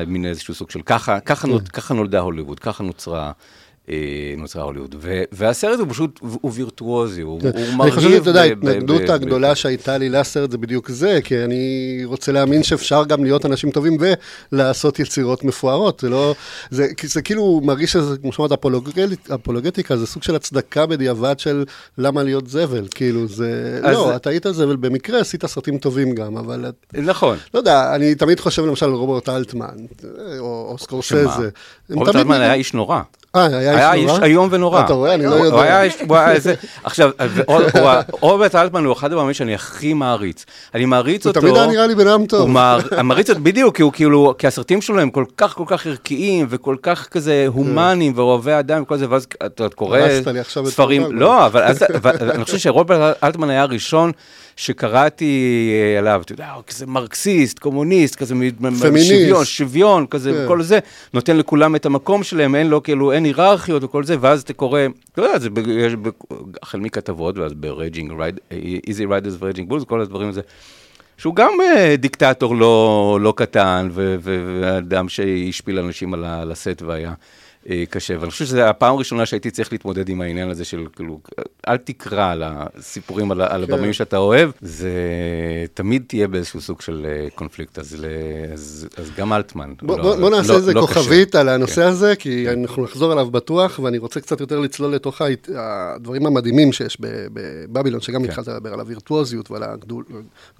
[0.07, 1.49] מין איזשהו סוג של ככה, ככה, כן.
[1.49, 3.33] נולד, ככה נולדה הוליווד, ככה נוצרה...
[3.91, 4.95] אה, נוצרה הוליווד.
[5.33, 7.81] והסרט הוא פשוט, הוא וירטואוזי, הוא מרגיב.
[7.83, 12.33] אני חושב שאתה יודע, ההתנגדות הגדולה שהייתה לי לסרט זה בדיוק זה, כי אני רוצה
[12.33, 13.99] להאמין שאפשר גם להיות אנשים טובים
[14.53, 16.01] ולעשות יצירות מפוארות.
[16.01, 16.35] זה לא,
[16.71, 18.53] זה כאילו מרגיש שזה, כמו שאמרת,
[19.35, 21.65] אפולוגטיקה, זה סוג של הצדקה בדיעבד של
[21.99, 22.87] למה להיות זבל.
[22.95, 26.65] כאילו, זה, לא, אתה היית זבל במקרה, עשית סרטים טובים גם, אבל...
[26.95, 27.37] נכון.
[27.55, 29.77] לא יודע, אני תמיד חושב למשל על רוברט אלטמן,
[30.39, 31.49] או סקורסזה.
[31.95, 33.01] רוברט אלטמן היה איש נורא.
[33.37, 34.81] אה, היה היה איש איום ונורא.
[34.81, 35.15] אתה רואה?
[35.15, 35.63] אני לא הוא יודע.
[35.63, 37.11] היה איש, הוא היה איזה, עכשיו,
[38.11, 40.45] רוברט אלטמן הוא אחד המאמנים שאני הכי מעריץ.
[40.75, 41.41] אני מעריץ הוא אותו.
[41.41, 42.41] תמיד היה נראה לי בן אדם טוב.
[42.41, 45.65] הוא מע- מעריץ אותו, בדיוק, כי הוא כאילו, כי הסרטים שלו הם כל כך כל
[45.67, 49.99] כך ערכיים, וכל כך כזה הומניים ואוהבי אדם וכל זה, ואז אתה קורא
[50.67, 51.03] ספרים.
[51.21, 51.63] לא, אבל
[52.21, 54.13] אני חושב שרוברט אלטמן היה הראשון
[54.61, 59.09] שקראתי עליו, אתה יודע, כזה מרקסיסט, קומוניסט, כזה פמיניסט.
[59.09, 60.49] שוויון, שוויון, כזה, כן.
[60.49, 60.79] כל זה,
[61.15, 64.81] נותן לכולם את המקום שלהם, אין לו כאילו, אין היררכיות וכל זה, ואז אתה קורא,
[65.13, 65.93] אתה יודע, זה יש
[66.63, 68.55] החל מכתבות, ואז ב-Raging Ride,
[68.87, 70.41] Easy Riders ו-Raging Bulls, כל הדברים הזה.
[71.19, 77.15] שהוא גם אה, דיקטטור לא, לא קטן, ואדם שהשפיל אנשים על הסט והיה אה,
[77.91, 78.15] קשה.
[78.21, 81.21] ואני חושב שזו הפעם הראשונה שהייתי צריך להתמודד עם העניין הזה של, כאילו,
[81.69, 83.73] אל תקרא על הסיפורים, על, על כן.
[83.73, 84.91] הבמאים שאתה אוהב, זה
[85.75, 88.07] תמיד תהיה באיזשהו סוג של אה, קונפליקט, אז, ל-
[88.53, 89.73] אז, אז גם אלטמן.
[89.83, 91.41] בוא, לא- בוא, בוא נעשה לא- איזה לא כוכבית קשה.
[91.41, 91.83] על הנושא כן.
[91.89, 96.73] הזה, כי אנחנו נחזור עליו בטוח, ואני רוצה קצת יותר לצלול לתוך ההת- הדברים המדהימים
[96.73, 98.29] שיש בבבילון, שגם כן.
[98.29, 99.63] התחלת לדבר על הווירטואוזיות ועל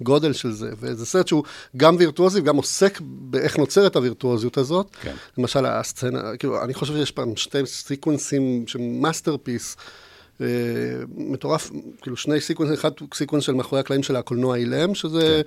[0.01, 1.43] הגודל של זה, וזה סרט שהוא
[1.77, 4.87] גם וירטואוזי וגם עוסק באיך נוצרת הווירטואוזיות הזאת.
[5.01, 5.13] כן.
[5.37, 9.77] למשל, הסצנה, כאילו, אני חושב שיש פה שתי סיקוונסים של masterpiece.
[10.41, 10.45] אה,
[11.15, 15.41] מטורף, כאילו שני סיקוונסים, אחד סיקוונס של מאחורי הקלעים של הקולנוע האילם, שזה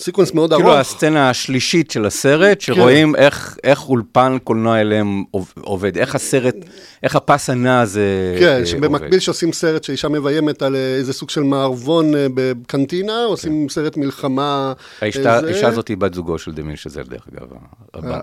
[0.00, 0.80] סיקוונס מאוד כאילו ארוך.
[0.80, 5.24] הסצנה השלישית של הסרט, שרואים איך, איך אולפן קולנוע אילם
[5.60, 6.54] עובד, איך הסרט,
[7.02, 9.18] איך הפס הנע הזה כן, אה, שבמקביל עובד.
[9.18, 14.72] שעושים סרט שאישה מביימת על אה, איזה סוג של מערבון אה, בקנטינה, עושים סרט מלחמה.
[15.00, 17.48] האישה הזאת היא בת זוגו של דמיאן שזל, דרך אגב.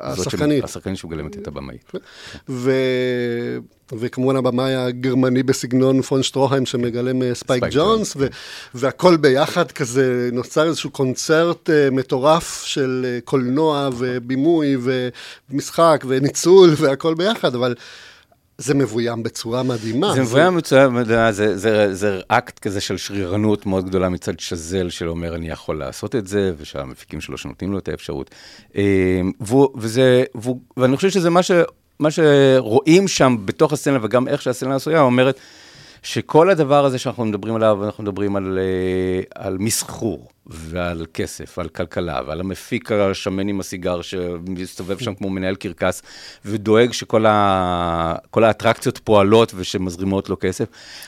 [0.01, 0.63] השחקנית.
[0.63, 1.91] השחקנית שמגלמת את הבמאית.
[3.91, 3.95] ו...
[3.99, 8.27] וכמובן הבמאי הגרמני בסגנון פון שטרוהיים שמגלם אה, ספייק ג'ונס, ו...
[8.73, 14.77] והכל ביחד כזה, נוצר איזשהו קונצרט אה, מטורף של אה, קולנוע ובימוי
[15.51, 17.75] ומשחק וניצול והכל ביחד, אבל
[18.57, 20.13] זה מבוים בצורה מדהימה.
[20.13, 24.89] זה מבוים מצוין, זה, זה, זה, זה אקט כזה של שרירנות מאוד גדולה מצד שזל,
[24.89, 28.35] שאומר אני יכול לעשות את זה, ושהמפיקים שלו שנותנים לו את האפשרות.
[29.39, 31.51] והוא, וזה, והוא, ואני חושב שזה מה, ש,
[31.99, 35.39] מה שרואים שם בתוך הסצנה, וגם איך שהסצנה עשויה, אומרת
[36.03, 41.67] שכל הדבר הזה שאנחנו מדברים עליו, אנחנו מדברים על, אה, על מסחור, ועל כסף, ועל
[41.69, 46.01] כלכלה, ועל המפיק השמן עם הסיגר שמסתובב שם כמו מנהל קרקס,
[46.45, 50.65] ודואג שכל ה, האטרקציות פועלות ושמזרימות לו כסף.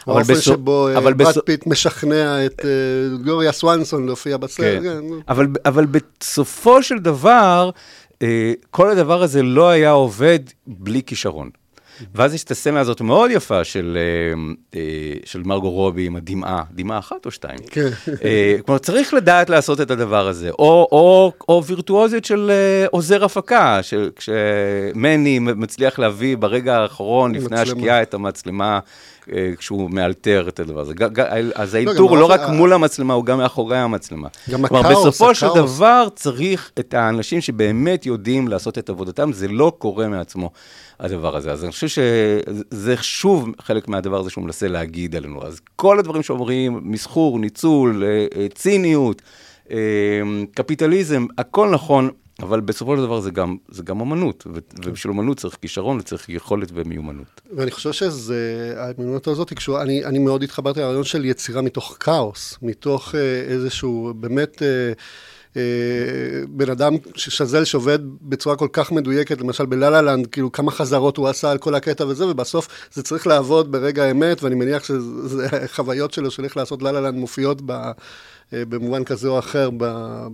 [0.08, 4.84] אבל האופן בסוף- שבו אה, ברד בסוף- פיט משכנע את אה, גלוריה סוונסון להופיע בסרט.
[4.84, 4.84] כן.
[4.84, 5.02] כן.
[5.30, 7.70] אבל, אבל בסופו של דבר,
[8.72, 11.50] כל הדבר הזה לא היה עובד בלי כישרון.
[12.16, 14.82] ואז יש את הסצנה הזאת מאוד יפה של, אה, אה,
[15.26, 17.60] של מרגו רובי עם הדמעה, דמעה אחת או שתיים.
[17.72, 17.90] כן.
[18.24, 23.24] אה, כלומר, צריך לדעת לעשות את הדבר הזה, או, או, או וירטואוזיות של אה, עוזר
[23.26, 27.60] הפקה, של- כשמני מצליח להביא ברגע האחרון, לפני.
[27.60, 28.80] השקיעה, את המצלמה.
[29.36, 30.94] אה, כשהוא מאלתר את הדבר הזה.
[31.56, 34.28] אז האלתור הוא לא רק האופן- מול המצלמה, הוא גם מאחורי המצלמה.
[34.50, 35.76] גם כלומר, הכאוס, בסופו של הכאוס.
[35.78, 40.52] דבר צריך את האנשים שבאמת יודעים לעשות את עבודתם, זה לא קורה מעצמו,
[41.00, 41.52] הדבר הזה.
[41.52, 45.44] אז אני חושב שזה שוב חלק מהדבר הזה שהוא מנסה להגיד עלינו.
[45.46, 49.22] אז כל הדברים שאומרים, מסחור, ניצול, אה, אה, ציניות,
[50.56, 52.10] קפיטליזם, הכל נכון.
[52.42, 54.48] אבל בסופו של דבר זה גם, זה גם אמנות,
[54.86, 57.42] ובשביל אמנות צריך כישרון וצריך יכולת ומיומנות.
[57.56, 62.58] ואני חושב שזה, המיומנות הזאת קשורה, אני, אני מאוד התחברתי לרעיון של יצירה מתוך כאוס,
[62.62, 64.68] מתוך אה, איזשהו באמת אה,
[65.58, 65.62] אה,
[66.50, 71.28] בן אדם שזל שעובד בצורה כל כך מדויקת, למשל בלה-לה לנד, כאילו כמה חזרות הוא
[71.28, 76.14] עשה על כל הקטע וזה, ובסוף זה צריך לעבוד ברגע האמת, ואני מניח שזה חוויות
[76.14, 77.92] שלו של איך לעשות לה-לה לנד מופיעות ב...
[78.54, 79.70] אה, במובן כזה או אחר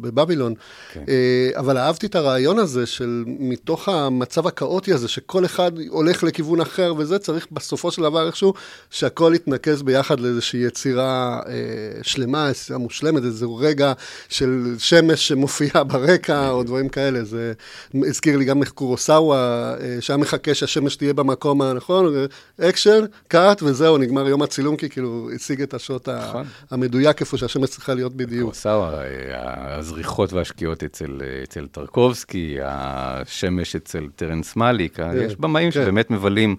[0.01, 0.53] בבבילון.
[0.93, 1.03] כן.
[1.09, 6.61] אה, אבל אהבתי את הרעיון הזה של מתוך המצב הכאוטי הזה, שכל אחד הולך לכיוון
[6.61, 8.53] אחר וזה, צריך בסופו של דבר איכשהו
[8.89, 11.53] שהכל יתנקז ביחד לאיזושהי יצירה אה,
[12.01, 13.93] שלמה, יצירה מושלמת, איזה רגע
[14.29, 17.23] של שמש שמופיעה ברקע או דברים כאלה.
[17.23, 17.53] זה
[17.93, 22.13] הזכיר לי גם איך קורוסאווה, שהיה מחכה שהשמש תהיה במקום הנכון,
[22.61, 26.45] אקשן, cut, וזהו, נגמר יום הצילום, כי כאילו השיג את השוט נכון.
[26.71, 28.43] המדויק איפה שהשמש צריכה להיות בדיוק.
[28.45, 35.71] קורוסאווה, אה, הזריחות והשקיעות אצל, אה, אצל טרקובסקי, השמש אצל טרנס מאליק, אה, יש במאים
[35.71, 35.81] כן.
[35.81, 36.55] שבאמת מבלים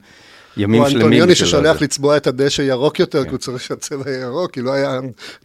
[0.56, 1.02] ימים או שלמים.
[1.06, 1.82] אנטוניוני למשל ששולח.
[1.82, 5.00] לצבוע את הדשא ירוק יותר, כי הוא צריך שהצבע יהיה ירוק, כי לא היה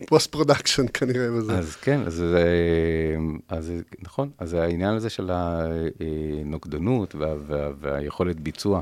[0.08, 1.54] post production כנראה בזה.
[1.54, 3.16] אז כן, אז, זה-
[3.50, 3.72] אז
[4.04, 8.82] נכון, אז העניין הזה של הנוקדנות וה, וה, והיכולת ביצוע,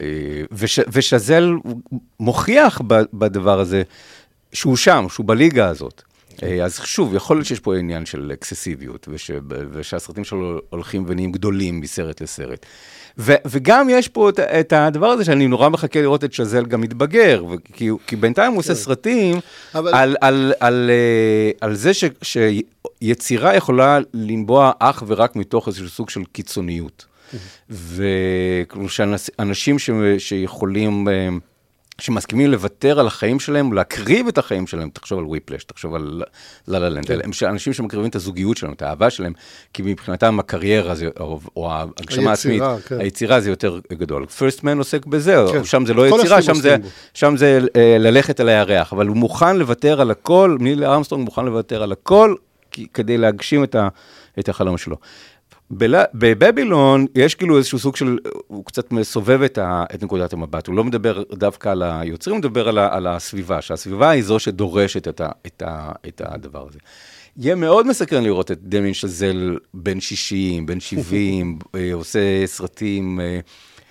[0.00, 0.06] אה,
[0.52, 1.50] וש, ושזל
[2.20, 2.80] מוכיח
[3.12, 3.82] בדבר הזה
[4.52, 6.02] שהוא שם, שהוא בליגה הזאת.
[6.42, 9.30] אה, אז שוב, יכול להיות שיש פה עניין של אקססיביות, וש,
[9.72, 12.66] ושהסרטים שלו הולכים ונהיים גדולים מסרט לסרט.
[13.18, 16.80] ו, וגם יש פה את, את הדבר הזה שאני נורא מחכה לראות את שזל גם
[16.80, 18.80] מתבגר, כי, כי בינתיים הוא עושה כן.
[18.80, 19.36] סרטים
[19.74, 19.94] אבל...
[19.94, 20.90] על, על, על, על,
[21.60, 27.06] על זה ש, שיצירה יכולה לנבוע אך ורק מתוך איזשהו סוג של קיצוניות.
[27.70, 29.76] וכלומר, שאנשים
[30.18, 31.08] שיכולים...
[32.00, 36.22] שמסכימים לוותר על החיים שלהם, להקריב את החיים שלהם, תחשוב על וויפלש, תחשוב על
[36.68, 39.32] לה לה לנד, הם אנשים שמקריבים את הזוגיות שלהם, את האהבה שלהם,
[39.72, 43.00] כי מבחינתם הקריירה זה, או, או ההגשמה העצמית, כן.
[43.00, 44.26] היצירה זה יותר גדול.
[44.26, 45.64] פרסט מן עוסק בזה, כן.
[45.64, 46.76] שם זה לא יצירה, שם זה,
[47.14, 51.44] שם זה uh, ללכת אל הירח, אבל הוא מוכן לוותר על הכל, ניל ארמסטרונג מוכן
[51.44, 52.34] לוותר על הכל,
[52.94, 53.88] כדי להגשים את, ה,
[54.38, 54.96] את החלום שלו.
[55.70, 60.74] בבבילון יש כאילו איזשהו סוג של, הוא קצת מסובב את, ה, את נקודת המבט, הוא
[60.74, 65.08] לא מדבר דווקא על היוצרים, הוא מדבר על, ה, על הסביבה, שהסביבה היא זו שדורשת
[65.08, 66.78] את, ה, את, ה, את הדבר הזה.
[67.36, 73.40] יהיה מאוד מסקרן לראות את דמין שזל בן 60, בן 70, אה, עושה סרטים, אה,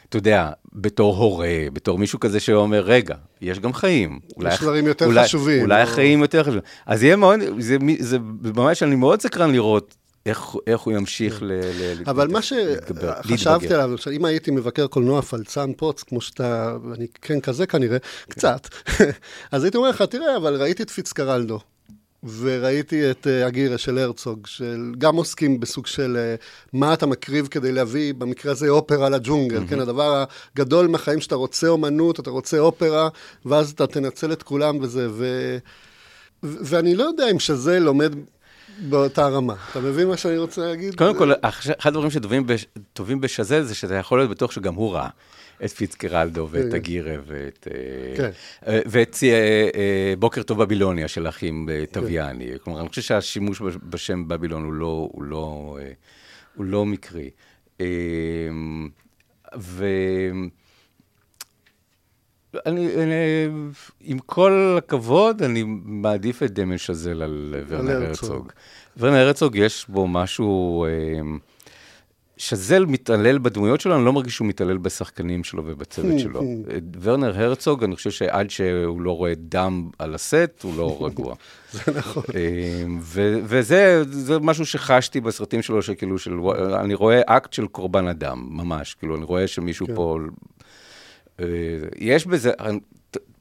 [0.10, 4.20] אתה יודע, בתור הורה, בתור מישהו כזה שאומר, רגע, יש גם חיים.
[4.48, 5.62] יש דברים יותר אולי, חשובים.
[5.62, 5.90] אולי או...
[5.90, 6.62] החיים יותר חשובים.
[6.86, 8.18] אז יהיה מאוד, זה, זה
[8.56, 13.90] ממש, אני מאוד סקרן לראות איך, איך הוא ימשיך ל, ל, אבל מה שחשבתי עליו,
[14.12, 17.98] אם הייתי מבקר קולנוע פלצן פוץ, כמו שאתה, ואני כן כזה כנראה,
[18.30, 18.68] קצת,
[19.52, 21.60] אז הייתי אומר לך, תראה, אבל ראיתי את פיצקרלדו,
[22.40, 28.14] וראיתי את הגירה של הרצוג, שגם עוסקים בסוג של uh, מה אתה מקריב כדי להביא,
[28.14, 29.70] במקרה הזה אופרה לג'ונגל, mm-hmm.
[29.70, 33.10] כן, הדבר הגדול מהחיים שאתה רוצה אומנות, אתה רוצה אופרה,
[33.46, 35.58] ואז אתה תנצל את כולם וזה, ו...
[36.44, 38.16] ואני לא יודע אם שזה לומד
[38.80, 39.56] באותה רמה.
[39.72, 40.96] אתה מבין מה שאני רוצה להגיד?
[40.96, 42.10] קודם כל, אחד הדברים
[42.58, 45.10] שטובים בשזל זה שאתה יכול להיות בטוח שגם הוא ראה.
[45.66, 46.76] את פיצקרלדו ואת כן.
[46.76, 48.30] הגירה ואת, אה, כן.
[48.68, 52.48] אה, ואת אה, בוקר טוב בבילוניה של האחים טביאני.
[52.52, 52.58] כן.
[52.64, 55.78] כלומר, אני חושב שהשימוש בשם בבילון הוא לא, הוא לא,
[56.56, 57.30] הוא לא מקרי.
[59.58, 59.86] ו...
[62.66, 63.14] אני, אני,
[64.02, 68.52] עם כל הכבוד, אני מעדיף את דמן שזל על ורנר הרצוג.
[68.98, 70.86] ורנר הרצוג יש בו משהו...
[70.86, 71.22] אה,
[72.38, 76.42] שזל מתעלל בדמויות שלו, אני לא מרגיש שהוא מתעלל בשחקנים שלו ובצוות שלו.
[77.02, 81.36] ורנר הרצוג, אני חושב שעד שהוא לא רואה דם על הסט, הוא לא רגוע.
[81.72, 82.24] זה נכון.
[82.36, 82.84] אה,
[83.44, 84.04] וזה
[84.42, 86.40] משהו שחשתי בסרטים שלו, שכאילו, של,
[86.80, 88.94] אני רואה אקט של קורבן אדם, ממש.
[88.94, 89.96] כאילו, אני רואה שמישהו כן.
[89.96, 90.18] פה
[92.00, 92.52] יש בזה,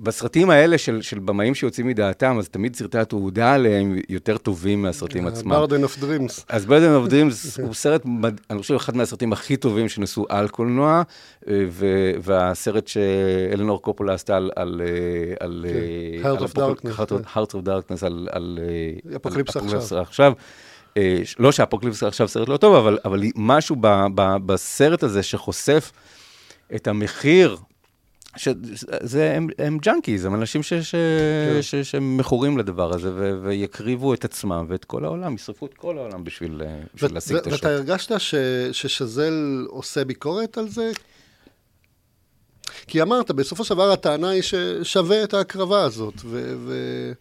[0.01, 5.27] בסרטים האלה של, של במאים שיוצאים מדעתם, אז תמיד סרטי התעודה עליהם יותר טובים מהסרטים
[5.27, 5.51] עצמם.
[5.51, 6.45] ברדן of Dreams.
[6.49, 8.03] אז Burden of Dreams הוא סרט,
[8.51, 11.03] אני חושב, אחד מהסרטים הכי טובים שנעשו על קולנוע,
[11.49, 11.65] אה,
[12.23, 14.51] והסרט שאלנור קופולה עשתה על...
[14.57, 15.67] על, אה, על
[16.23, 16.35] כן.
[16.35, 17.11] Heart of Darkness.
[17.35, 18.29] Heart of Darkness, על...
[18.33, 18.59] על
[19.17, 20.01] אפוקליפס עכשיו.
[20.01, 20.33] עכשיו.
[21.39, 25.93] לא שאפוקליפס עכשיו סרט לא טוב, אבל, אבל משהו ב, ב, בסרט הזה שחושף
[26.75, 27.57] את המחיר
[28.37, 30.95] שזה, הם, הם junkies, הם אנשים ש, ש,
[31.71, 31.85] כן.
[31.85, 36.63] שמכורים לדבר הזה, ו, ויקריבו את עצמם ואת כל העולם, ישרפו את כל העולם בשביל,
[36.95, 37.65] בשביל ו- להשיג ו- את השוט.
[37.65, 38.35] ואתה הרגשת ש,
[38.73, 40.93] ששזל עושה ביקורת על זה?
[42.87, 46.55] כי אמרת, בסופו של דבר הטענה היא ששווה את ההקרבה הזאת, ו...
[46.59, 47.13] ו-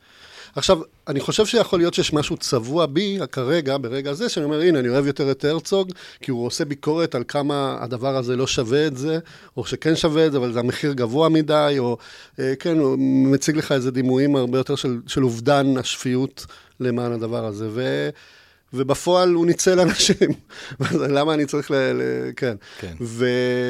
[0.56, 4.80] עכשיו, אני חושב שיכול להיות שיש משהו צבוע בי כרגע, ברגע זה, שאני אומר, הנה,
[4.80, 8.88] אני אוהב יותר את הרצוג, כי הוא עושה ביקורת על כמה הדבר הזה לא שווה
[8.88, 9.20] את זה,
[9.58, 11.98] או שכן שווה את זה, אבל זה המחיר גבוה מדי, או
[12.40, 16.46] אה, כן, הוא מציג לך איזה דימויים הרבה יותר של, של אובדן השפיות
[16.80, 17.68] למען הדבר הזה.
[17.72, 18.10] ו...
[18.74, 20.30] ובפועל הוא ניצל אנשים.
[21.16, 21.76] למה אני צריך ל...
[21.76, 22.02] ל
[22.36, 22.56] כן.
[22.80, 22.94] כן.
[23.02, 23.26] ו...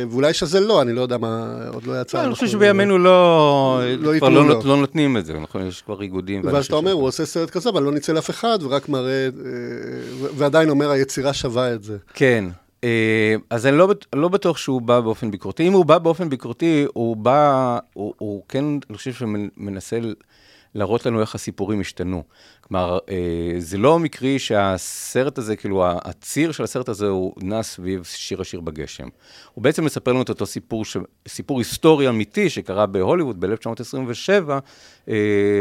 [0.09, 2.17] ואולי שזה לא, אני לא יודע מה, עוד לא יצא.
[2.17, 3.81] לא, אני חושב שבימינו לא...
[3.99, 5.67] לא כבר לא, לא, לא נותנים את זה, נכון?
[5.67, 6.41] יש כבר איגודים.
[6.43, 9.29] ואז אתה אומר, הוא עושה סרט כזה, אבל לא ניצל אף אחד, ורק מראה, אה,
[10.35, 11.97] ועדיין אומר, היצירה שווה את זה.
[12.13, 12.45] כן.
[12.83, 15.67] אה, אז אני לא, לא בטוח שהוא בא באופן ביקורתי.
[15.67, 19.99] אם הוא בא באופן ביקורתי, הוא בא, הוא, הוא כן, אני חושב שמנסה
[20.75, 22.23] להראות לנו איך הסיפורים השתנו.
[22.73, 28.03] כלומר, אה, זה לא מקרי שהסרט הזה, כאילו, הציר של הסרט הזה הוא נע סביב
[28.03, 29.07] שיר השיר בגשם.
[29.53, 30.97] הוא בעצם מספר לנו את אותו סיפור, ש...
[31.27, 34.51] סיפור היסטורי אמיתי שקרה בהוליווד ב-1927,
[35.09, 35.13] אה,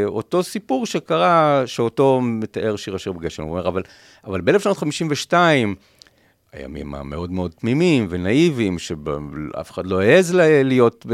[0.05, 3.42] אותו סיפור שקרה, שאותו מתאר שיר השיר בגשם.
[3.42, 3.83] הוא אומר, אבל,
[4.25, 5.35] אבל ב-1952,
[6.53, 11.07] הימים המאוד מאוד תמימים ונאיביים, שאף אחד לא העז להיות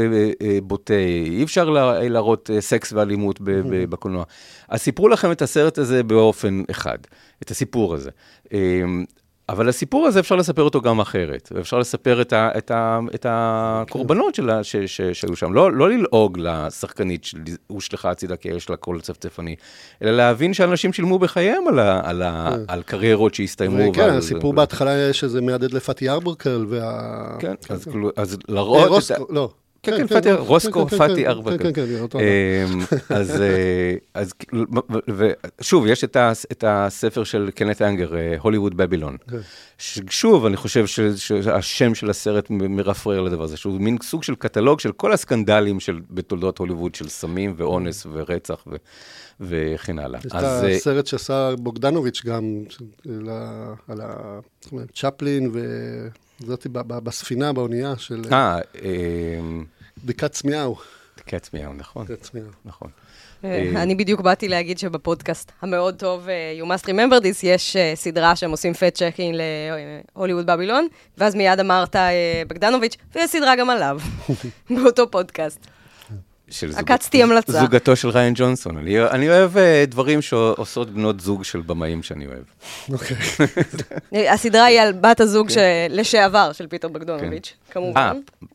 [0.63, 0.93] בוטה,
[1.29, 1.69] אי אפשר
[2.09, 3.39] להראות אה, סקס ואלימות
[3.89, 4.23] בקולנוע.
[4.69, 6.97] אז סיפרו לכם את הסרט הזה באופן אחד,
[7.43, 8.09] את הסיפור הזה.
[9.49, 13.25] אבל הסיפור הזה אפשר לספר אותו גם אחרת, ואפשר לספר את, ה, את, ה, את
[13.29, 15.53] הקורבנות שלה, ש, ש, שהיו שם.
[15.53, 19.55] לא, לא ללעוג לשחקנית שהושלכה הצידה כי יש לה קול צפצפני,
[20.01, 22.63] אלא להבין שאנשים שילמו בחייהם על, ה, על, ה, כן.
[22.67, 23.93] על קריירות שהסתיימו.
[23.93, 27.37] כן, הסיפור בהתחלה יש איזה מהדהד לפתי ארברקל, וה...
[27.39, 28.89] כן, אז, כאילו, אז אה, להראות את.
[28.89, 29.49] רוסקו, לא.
[29.83, 31.57] כן, כן, רוסקו, כן, כן, פתי, כן, ארבע.
[31.57, 32.19] כן, כן, כן, אותו.
[32.19, 32.25] אמ,
[33.09, 34.33] אז, אה, אז,
[35.07, 39.17] ושוב, יש את הספר של קנט אנגר, אה, הוליווד בבילון.
[40.09, 44.91] שוב, אני חושב שהשם של הסרט מרפרר לדבר הזה, שהוא מין סוג של קטלוג של
[44.91, 45.77] כל הסקנדלים
[46.11, 48.75] בתולדות הוליווד, של סמים ואונס ורצח ו,
[49.39, 50.19] וכן הלאה.
[50.19, 52.63] יש את אה, הסרט שעשה בוגדנוביץ' גם,
[53.87, 54.01] על
[54.93, 56.28] צ'פלין וזאת
[56.71, 58.59] ב- בספינה, באונייה של אה,
[60.03, 60.75] בדיקת צמיהו.
[61.25, 62.47] קץ מיהו, נכון, בדיקת צמיהו.
[62.65, 62.89] נכון.
[63.43, 67.75] אה, אה, אני בדיוק באתי להגיד שבפודקאסט המאוד טוב אה, You Must Remember This, יש
[67.95, 69.37] סדרה שהם עושים fact checking
[70.15, 71.95] להוליווד בבילון, ואז מיד אמרת
[72.47, 73.99] בגדנוביץ', ויש סדרה גם עליו,
[74.75, 75.67] באותו פודקאסט.
[76.49, 77.51] של זוג- עקצתי המלצה.
[77.59, 78.77] זוגתו של ריין ג'ונסון.
[78.77, 82.43] אני, אני אוהב אה, דברים שעושות בנות זוג של במאים שאני אוהב.
[82.91, 83.17] אוקיי.
[84.15, 85.59] אה, הסדרה היא על בת הזוג של-
[85.89, 87.99] לשעבר של פיטר בגדונוביץ', כמובן.
[88.01, 88.11] אה,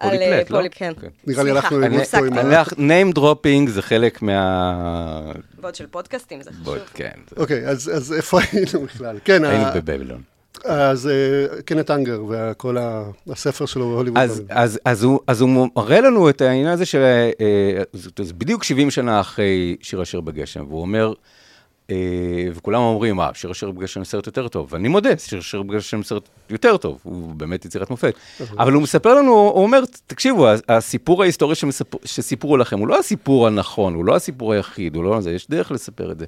[0.08, 0.68] על, פוליפלט, אה, לא?
[0.70, 0.92] כן.
[1.00, 1.08] כן.
[1.26, 2.30] נראה לי הלכנו הפסקתי.
[2.30, 5.32] פה עם ה- name dropping זה חלק מה...
[5.60, 6.78] ועוד של פודקאסטים, זה חשוב.
[6.94, 9.18] כן, אוקיי, אז אז איפה היינו בכלל?
[9.24, 10.22] כן, היינו בבבילון.
[10.64, 12.76] אז אה, קנט אנגר וכל
[13.30, 14.18] הספר שלו, הוליווד.
[14.18, 17.02] אז, אז, אז, הוא, אז הוא מראה לנו את העניין הזה של...
[17.40, 21.12] אה, זה, בדיוק 70 שנה אחרי שיר אשר בגשם, והוא אומר,
[21.90, 21.96] אה,
[22.54, 26.28] וכולם אומרים, אה, שיר אשר בגשם סרט יותר טוב, ואני מודה, שיר אשר בגשם סרט
[26.50, 28.14] יותר טוב, הוא באמת יצירת מופת.
[28.58, 33.46] אבל הוא מספר לנו, הוא אומר, תקשיבו, הסיפור ההיסטורי שמספר, שסיפרו לכם, הוא לא הסיפור
[33.46, 36.26] הנכון, הוא לא הסיפור היחיד, הוא לא זה, יש דרך לספר את זה.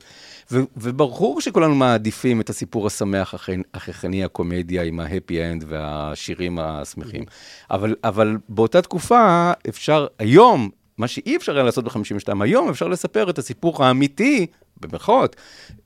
[0.50, 3.34] וברור שכולנו מעדיפים את הסיפור השמח,
[3.74, 7.24] החייכני, הקומדיה עם ההפי אנד והשירים השמחים.
[7.70, 13.30] אבל, אבל באותה תקופה אפשר, היום, מה שאי אפשר היה לעשות ב-52, היום אפשר לספר
[13.30, 14.46] את הסיפור האמיתי,
[14.80, 15.36] במרכאות,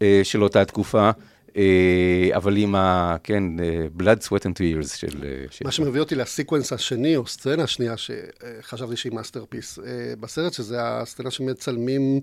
[0.02, 1.10] אה, של אותה תקופה,
[1.56, 3.16] אה, אבל עם ה...
[3.24, 5.24] כן, אה, blood, sweat and tears של...
[5.64, 9.78] מה שמביא אותי לסיקוונס השני, או סצנה השנייה, שחשבתי שהיא masterpiece
[10.20, 12.20] בסרט, שזה הסצנה שמצלמים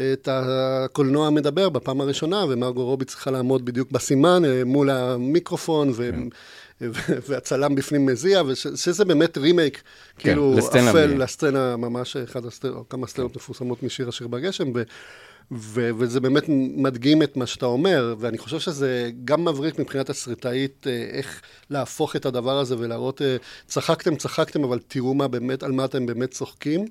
[0.00, 6.10] את הקולנוע המדבר בפעם הראשונה, ומרגו רובי צריכה לעמוד בדיוק בסימן אה, מול המיקרופון, ו...
[6.12, 6.28] כן.
[7.28, 9.82] והצלם בפנים מזיע, ושזה באמת רימייק,
[10.18, 14.72] כאילו כן, לסצנה אפל לסצנה, ממש אחד הסצנות, או כמה סצנות מפורסמות משיר השיר בגשם,
[14.74, 14.82] ו-
[15.50, 16.44] ו- וזה באמת
[16.76, 22.16] מדגים את מה שאתה אומר, ואני חושב שזה גם מבריק מבחינת תסריטאית, אה, איך להפוך
[22.16, 26.30] את הדבר הזה ולהראות, אה, צחקתם, צחקתם, אבל תראו מה באמת, על מה אתם באמת
[26.30, 26.86] צוחקים.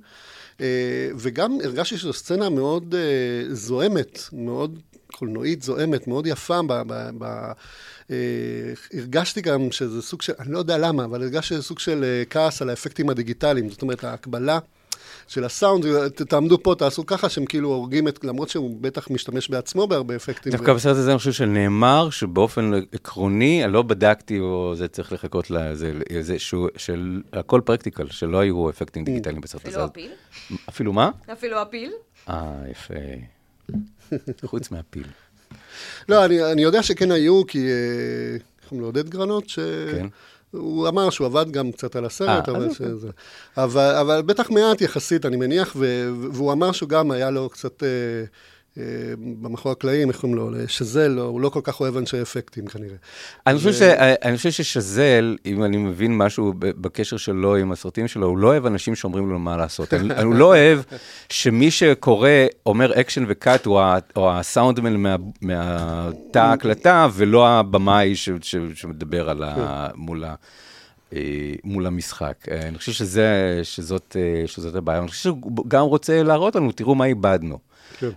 [0.62, 2.96] אה, וגם הרגשתי שזו סצנה מאוד
[3.52, 4.80] זועמת, מאוד
[5.12, 6.62] קולנועית זועמת, מאוד יפה.
[6.68, 7.52] ב, ב, ב,
[8.94, 12.62] הרגשתי גם שזה סוג של, אני לא יודע למה, אבל הרגשתי שזה סוג של כעס
[12.62, 13.70] על האפקטים הדיגיטליים.
[13.70, 14.60] זאת אומרת, ההקבלה
[15.32, 19.88] של הסאונד, תעמדו פה, תעשו ככה, שהם כאילו הורגים את, למרות שהוא בטח משתמש בעצמו
[19.88, 20.52] בהרבה אפקטים.
[20.52, 25.94] דווקא בסרט הזה אני חושב שנאמר שבאופן עקרוני, לא בדקתי, או זה צריך לחכות לזה,
[26.78, 29.86] של הכל פרקטיקל, שלא היו אפקטים דיגיטליים בסרט הזה.
[29.86, 30.12] אפילו הפיל?
[30.70, 31.12] אפילו מה?
[31.34, 31.92] אפילו הפיל?
[32.30, 32.94] אה, יפה.
[34.46, 35.08] חוץ מהפיל.
[36.10, 37.60] לא, אני, יודע שכן היו, כי...
[37.60, 38.88] אה, איך קוראים לו?
[38.88, 39.60] עודד גרנות, ש...
[39.92, 40.08] כן.
[40.52, 43.10] הוא אמר שהוא עבד גם קצת על הסרט, אה, אבל, שזה...
[43.58, 46.10] אבל, אבל בטח מעט יחסית, אני מניח, ו...
[46.32, 47.84] והוא אמר שהוא גם היה לו קצת...
[47.84, 47.90] אה,
[49.42, 50.52] במאחורי הקלעים, איך קוראים לו?
[50.68, 52.96] שזל, הוא לא כל כך אוהב אנשי אפקטים כנראה.
[53.48, 53.82] אני חושב, ש...
[54.26, 58.66] אני חושב ששזל, אם אני מבין משהו בקשר שלו עם הסרטים שלו, הוא לא אוהב
[58.66, 59.94] אנשים שאומרים לו מה לעשות.
[60.24, 60.80] הוא לא אוהב
[61.30, 62.30] שמי שקורא,
[62.66, 68.30] אומר אקשן ו cut, הוא, ה- או הסאונדמן מה- מהתא ההקלטה, ולא הבמאי ש...
[68.42, 68.56] ש...
[68.74, 69.88] שמדבר על ה...
[69.96, 70.36] מול ה...
[71.14, 71.20] אה,
[71.64, 72.36] מול המשחק.
[72.52, 75.00] אה, אני חושב שזה, שזאת, אה, שזאת הבעיה.
[75.00, 77.71] אני חושב שהוא גם רוצה להראות לנו, תראו מה איבדנו.
[78.00, 78.10] כן.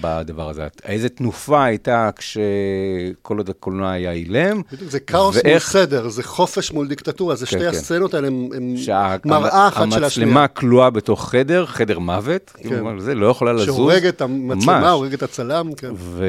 [0.00, 0.66] בדבר הזה.
[0.84, 4.62] איזה תנופה הייתה כשכל עוד הקולנוע היה אילם.
[4.72, 7.66] בדיוק, זה כאוס מול סדר, זה חופש מול דיקטטורה, זה כן, שתי כן.
[7.68, 10.28] הסצנות האלה הם שה- מראה אחת של השנייה.
[10.28, 12.52] המצלמה כלואה בתוך חדר, חדר מוות,
[12.98, 13.66] זה לא יכולה לזוז.
[13.66, 14.90] שהורג את המצלמה.
[14.90, 15.90] הורג את הצלם, כן.
[15.94, 16.24] ו...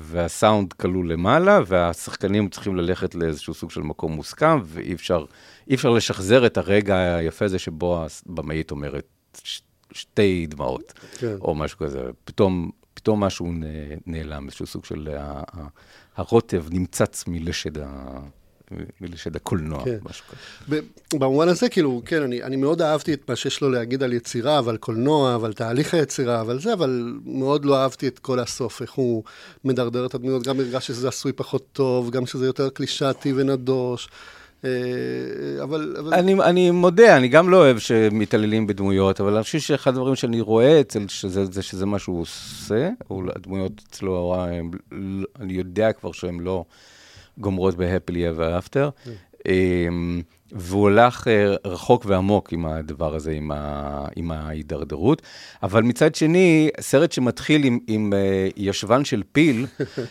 [0.00, 5.24] והסאונד כלוא למעלה, והשחקנים צריכים ללכת לאיזשהו סוג של מקום מוסכם, ואי אפשר,
[5.70, 9.04] אי אפשר לשחזר את הרגע היפה הזה שבו הבמאית אומרת.
[9.94, 11.36] שתי דמעות, כן.
[11.40, 12.00] או משהו כזה.
[12.24, 13.52] פתאום, פתאום משהו.
[14.06, 15.08] נעלם, איזשהו סוג של
[16.16, 18.18] הרוטב נמצץ מלשד, ה...
[19.00, 19.98] מלשד הקולנוע, כן.
[20.02, 20.80] משהו כזה.
[21.14, 24.60] במובן הזה, כאילו, כן, אני, אני מאוד אהבתי את מה שיש לו להגיד על יצירה
[24.64, 28.92] ועל קולנוע ועל תהליך היצירה ועל זה, אבל מאוד לא אהבתי את כל הסוף, איך
[28.92, 29.22] הוא
[29.64, 34.08] מדרדר את הדמויות, גם הרגשתי שזה עשוי פחות טוב, גם שזה יותר קלישאתי ונדוש.
[34.64, 39.58] אה, אבל, אבל אני, אני מודה, אני גם לא אוהב שמתעללים בדמויות, אבל אני חושב
[39.58, 44.70] שאחד הדברים שאני רואה אצל שזה, זה שזה מה שהוא עושה, הוא, הדמויות אצלו, הם,
[45.40, 46.64] אני יודע כבר שהן לא
[47.38, 49.08] גומרות ב-happily ever after,
[49.48, 50.22] אמ,
[50.54, 55.22] והוא הלך אה, רחוק ועמוק עם הדבר הזה, עם, ה, עם ההידרדרות.
[55.62, 59.66] אבל מצד שני, סרט שמתחיל עם, עם אה, ישבן של פיל,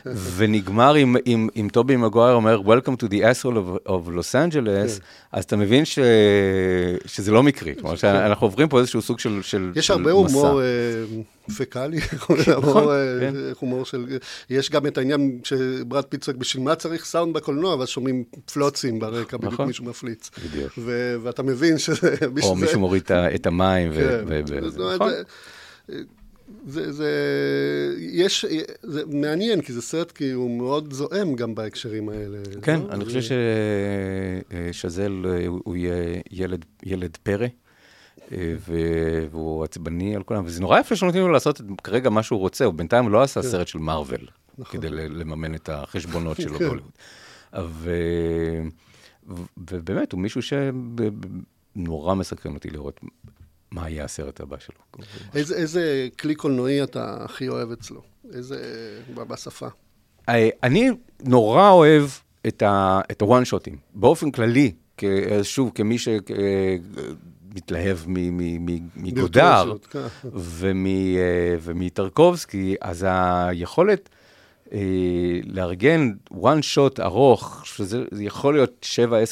[0.35, 5.01] ונגמר עם, עם, עם טובי מגווייר אומר, Welcome to the asshole of, of Los Angeles,
[5.31, 5.99] אז אתה מבין ש,
[7.05, 7.75] שזה לא מקרי.
[7.75, 10.37] כלומר, שאנחנו עוברים פה איזשהו סוג של, של יש של הרבה מסע.
[10.37, 10.65] הומור אה,
[11.57, 11.99] פקאלי,
[12.55, 13.33] הומור, אה, כן.
[13.59, 14.17] הומור של...
[14.49, 18.23] יש גם את העניין שברד פיט צועק, בשביל מה צריך סאונד בקולנוע, ואז שומעים
[18.53, 19.67] פלוצים ברקע, בדיוק נכון.
[19.67, 20.29] מישהו מפליץ.
[20.45, 20.73] בדיוק.
[20.77, 22.15] ו- ואתה מבין שזה...
[22.43, 23.03] או מישהו מוריד
[23.35, 23.91] את המים.
[23.91, 24.23] ו- כן.
[24.27, 25.09] ו- ו- זאת אומרת, נכון.
[25.87, 26.03] זה-
[26.67, 27.09] זה, זה,
[27.99, 28.45] יש,
[28.83, 32.37] זה מעניין, כי זה סרט כאילו הוא מאוד זועם גם בהקשרים האלה.
[32.61, 32.91] כן, לא?
[32.93, 33.19] אני חושב
[34.71, 37.47] ששזל אה, הוא יהיה ילד, ילד פרא,
[38.31, 38.53] אה,
[39.31, 42.73] והוא עצבני על כולם, וזה נורא יפה שנותנים לו לעשות כרגע מה שהוא רוצה, הוא
[42.73, 44.27] בינתיים לא עשה סרט של מארוול,
[44.69, 46.65] כדי ל- לממן את החשבונות שלו כן.
[46.65, 46.91] בהוליווד.
[49.57, 50.41] ובאמת, הוא מישהו
[51.75, 52.99] שנורא מסקרן אותי לראות
[53.71, 55.03] מה יהיה הסרט הבא שלו.
[55.35, 58.01] איזה, איזה כלי קולנועי אתה הכי אוהב אצלו?
[58.33, 58.57] איזה...
[59.27, 59.67] בשפה.
[60.29, 60.89] אה, אני
[61.23, 62.05] נורא אוהב
[62.47, 62.63] את
[63.21, 65.03] הוואן שוטים, באופן כללי, כ-
[65.43, 69.99] שוב, כמי שמתלהב מגודר וירטואוזיות, כן.
[70.33, 70.85] ומ-
[71.17, 71.21] אה,
[71.61, 74.17] ומטרקובסקי, אז היכולת אה,
[75.45, 78.85] לארגן one shot ארוך, שזה זה יכול להיות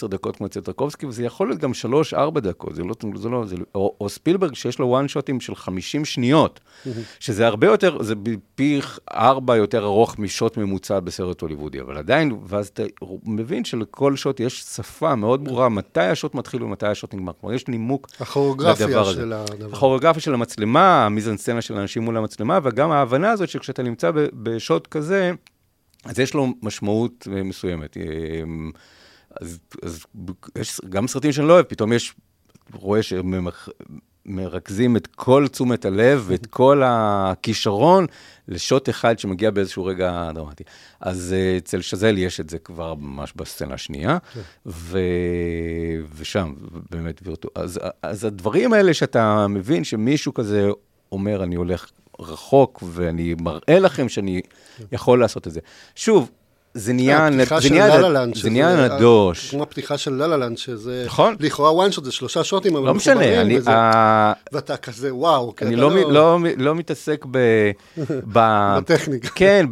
[0.04, 1.72] 7-10 דקות כמו אצל טרקובסקי, וזה יכול להיות גם
[2.14, 5.40] 3-4 דקות, זה לא, זה לא, זה, לא- או, או ספילברג שיש לו one shotים
[5.40, 6.60] של 50 שניות,
[7.20, 8.16] שזה הרבה יותר, זה
[8.56, 8.80] פי
[9.14, 12.84] 4 יותר ארוך משוט ממוצע בסרט הוליוודי, אבל עדיין, ואז אתה
[13.26, 17.68] מבין שלכל שוט יש שפה מאוד ברורה, מתי השוט מתחיל ומתי השוט נגמר, כלומר יש
[17.68, 18.08] נימוק
[18.82, 19.14] לדבר הזה.
[19.14, 19.76] של הדבר.
[19.78, 25.31] הכוריאוגרפיה של המצלמה, המיזנסצנה של האנשים מול המצלמה, וגם ההבנה הזאת שכשאתה נמצא בשוט כזה,
[26.06, 27.98] אז יש לו משמעות אה, מסוימת.
[27.98, 28.04] אה,
[29.42, 30.06] אז, אז
[30.58, 32.14] יש גם סרטים שאני לא אוהב, פתאום יש,
[32.74, 33.00] רואה
[34.26, 38.06] שמרכזים את כל תשומת הלב ואת כל הכישרון
[38.48, 40.64] לשוט אחד שמגיע באיזשהו רגע דרמטי.
[41.00, 44.18] אז אה, אצל שזל יש את זה כבר ממש בסצנה השנייה,
[44.66, 45.00] ו...
[46.16, 46.54] ושם,
[46.92, 47.54] באמת וירטואל.
[47.56, 50.70] אז, אז הדברים האלה שאתה מבין שמישהו כזה
[51.12, 51.92] אומר, אני הולך
[52.22, 54.42] רחוק, ואני מראה לכם שאני
[54.92, 55.60] יכול לעשות את זה.
[55.96, 56.30] שוב,
[56.74, 59.50] זה נהיה, הפתיחה זה של נהיה, לה-לה-לנד, זה נהיה נדוש.
[59.50, 61.04] כמו הפתיחה של לה-לה-לנד, שזה...
[61.06, 61.36] נכון.
[61.40, 63.58] לכאורה וואן שוט זה שלושה שוטים, אבל לא משנה, אני,
[64.54, 65.54] ואתה כזה, וואו.
[65.62, 67.38] אני לא, לא, מ- לא מתעסק ב...
[68.34, 69.28] בטכניקה.
[69.30, 69.66] כן,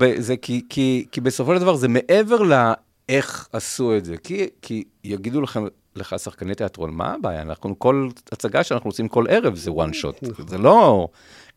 [1.11, 4.17] כי, בסופו של דבר זה מעבר לאיך עשו את זה.
[4.17, 7.41] כי, כי יגידו לכם, לך שחקני תיאטרון, מה הבעיה?
[7.41, 10.43] אנחנו, כל הצגה שאנחנו עושים כל ערב זה one shot.
[10.47, 11.07] זה לא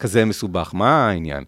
[0.03, 1.45] כזה מסובך, מה העניין?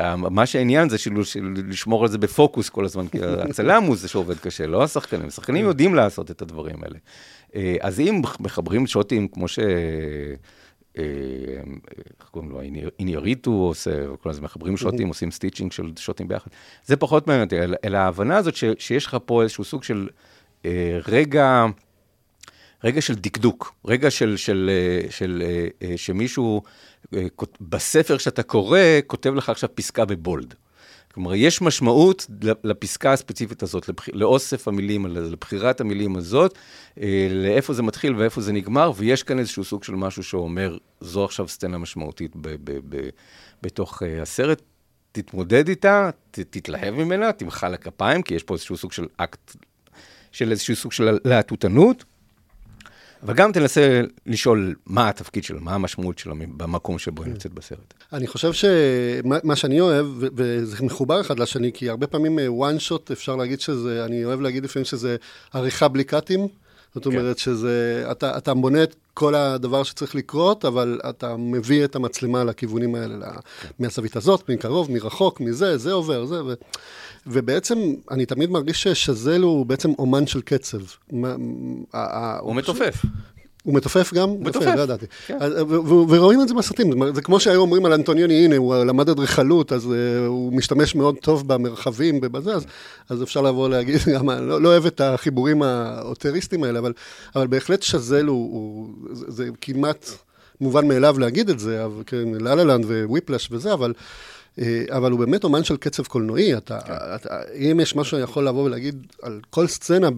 [0.00, 3.18] ה- מה שהעניין זה של, של לשמור על זה בפוקוס כל הזמן, כי
[3.50, 5.26] הצלם הוא זה שעובד קשה, לא השחקנים.
[5.26, 6.98] השחקנים יודעים לעשות את הדברים האלה.
[7.54, 9.58] אה, אז אם מחברים שוטים כמו ש...
[10.98, 11.04] אה,
[12.20, 13.90] איך קוראים לו, איני- איניריטו עושה,
[14.22, 16.50] כל הזמן מחברים שוטים, עושים stitching של שוטים ביחד.
[16.84, 20.08] זה פחות מעניין אותי, אלא- ההבנה הזאת שיש לך פה איזשהו סוג של
[20.64, 21.64] אה, רגע,
[22.84, 26.62] רגע של דקדוק, רגע של, של, אה, של, אה, אה, שמישהו,
[27.14, 30.54] אה, כות- בספר שאתה קורא, כותב לך עכשיו פסקה בבולד.
[31.14, 32.26] כלומר, יש משמעות
[32.64, 33.90] לפסקה הספציפית הזאת.
[34.12, 36.58] לאוסף המילים, לבחירת המילים הזאת,
[37.30, 41.48] לאיפה זה מתחיל ואיפה זה נגמר, ויש כאן איזשהו סוג של משהו שאומר, זו עכשיו
[41.48, 43.08] סצנה משמעותית ב- ב- ב-
[43.62, 44.62] בתוך הסרט,
[45.12, 49.56] תתמודד איתה, ת- תתלהב ממנה, תמחא לה כפיים, כי יש פה איזשהו סוג של אקט,
[50.32, 52.04] של איזשהו סוג של להטוטנות,
[53.22, 57.94] אבל גם תנסה לשאול מה התפקיד שלה, מה המשמעות שלה במקום שבו היא נמצאת בסרט.
[58.12, 63.12] אני חושב שמה מה שאני אוהב, וזה מחובר אחד לשני, כי הרבה פעמים one shot,
[63.12, 65.16] אפשר להגיד שזה, אני אוהב להגיד לפעמים שזה
[65.52, 66.48] עריכה בלי קאטים.
[66.96, 67.10] זאת כן.
[67.18, 72.44] אומרת שזה, אתה, אתה בונה את כל הדבר שצריך לקרות, אבל אתה מביא את המצלמה
[72.44, 73.32] לכיוונים האלה, לה-
[73.62, 73.68] כן.
[73.78, 76.54] מהזווית הזאת, מקרוב, מרחוק, מזה, זה עובר, זה, ו...
[77.26, 77.78] ובעצם
[78.10, 80.78] אני תמיד מרגיש ששזל הוא בעצם אומן של קצב.
[82.40, 83.02] הוא מתופף.
[83.66, 84.28] הוא מתופף גם?
[84.28, 85.06] הוא מתופף, לא ידעתי.
[85.26, 85.38] כן.
[86.08, 89.84] ורואים את זה בסרטים, זה- כמו שהיו אומרים על אנטוניוני, הנה, הוא למד אדריכלות, אז
[89.84, 89.88] uh,
[90.26, 92.64] הוא משתמש מאוד טוב במרחבים ובזה, אז,
[93.08, 96.92] אז אפשר לבוא להגיד, גם, לא, לא אוהב את החיבורים האוטריסטיים האלה, אבל,
[97.36, 100.10] אבל בהחלט שזל הוא, הוא זה, זה כמעט
[100.60, 103.92] מובן מאליו להגיד את זה, אבל כן, לה-לה-לנד וויפלאש וזה, אבל...
[104.60, 106.56] אה, אבל הוא באמת אומן של קצב קולנועי.
[106.56, 106.92] אתה, כן.
[107.14, 110.08] אתה, אם יש משהו שאני יכול לבוא ולהגיד על כל סצנה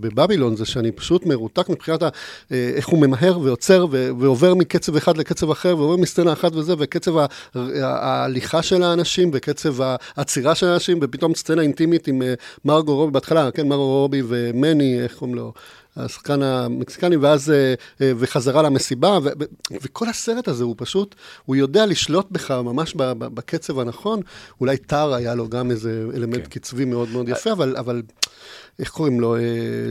[0.00, 2.08] בבבילון, זה שאני פשוט מרותק מבחינת ה,
[2.52, 6.74] אה, איך הוא ממהר ועוצר ו- ועובר מקצב אחד לקצב אחר, ועובר מסצנה אחת וזה,
[6.78, 7.12] וקצב
[7.54, 9.74] ההליכה של האנשים, וקצב
[10.16, 12.34] העצירה של האנשים, ופתאום סצנה אינטימית עם אה,
[12.64, 15.52] מרגו רובי, בהתחלה, כן, מרגו רובי ומני, איך קוראים לו?
[15.98, 21.56] השחקן המקסיקני, ואז, אה, אה, וחזרה למסיבה, ו- ו- וכל הסרט הזה הוא פשוט, הוא
[21.56, 24.20] יודע לשלוט בך ממש בקצב הנכון.
[24.60, 26.48] אולי טאר היה לו גם איזה אלמנט כן.
[26.50, 28.02] קצבי מאוד מאוד יפה, אבל, אבל
[28.78, 29.36] איך קוראים לו?
[29.36, 29.40] אה,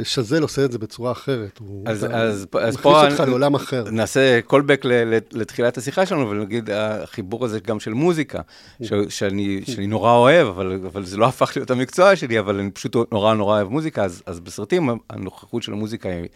[0.04, 1.58] שזל עושה את זה בצורה אחרת.
[1.58, 3.84] הוא אז, אתה- אז, הוא אז מכניס פה אותך לעולם אחר.
[3.92, 8.40] נעשה callback ל- לתחילת השיחה שלנו, ונגיד החיבור הזה גם של מוזיקה,
[8.84, 12.72] ש, שאני, שאני נורא אוהב, אבל, אבל זה לא הפך להיות המקצוע שלי, אבל אני
[12.72, 16.28] פשוט נורא נורא אוהב מוזיקה, אז, אז בסרטים הנוכחות של המוזיקה היא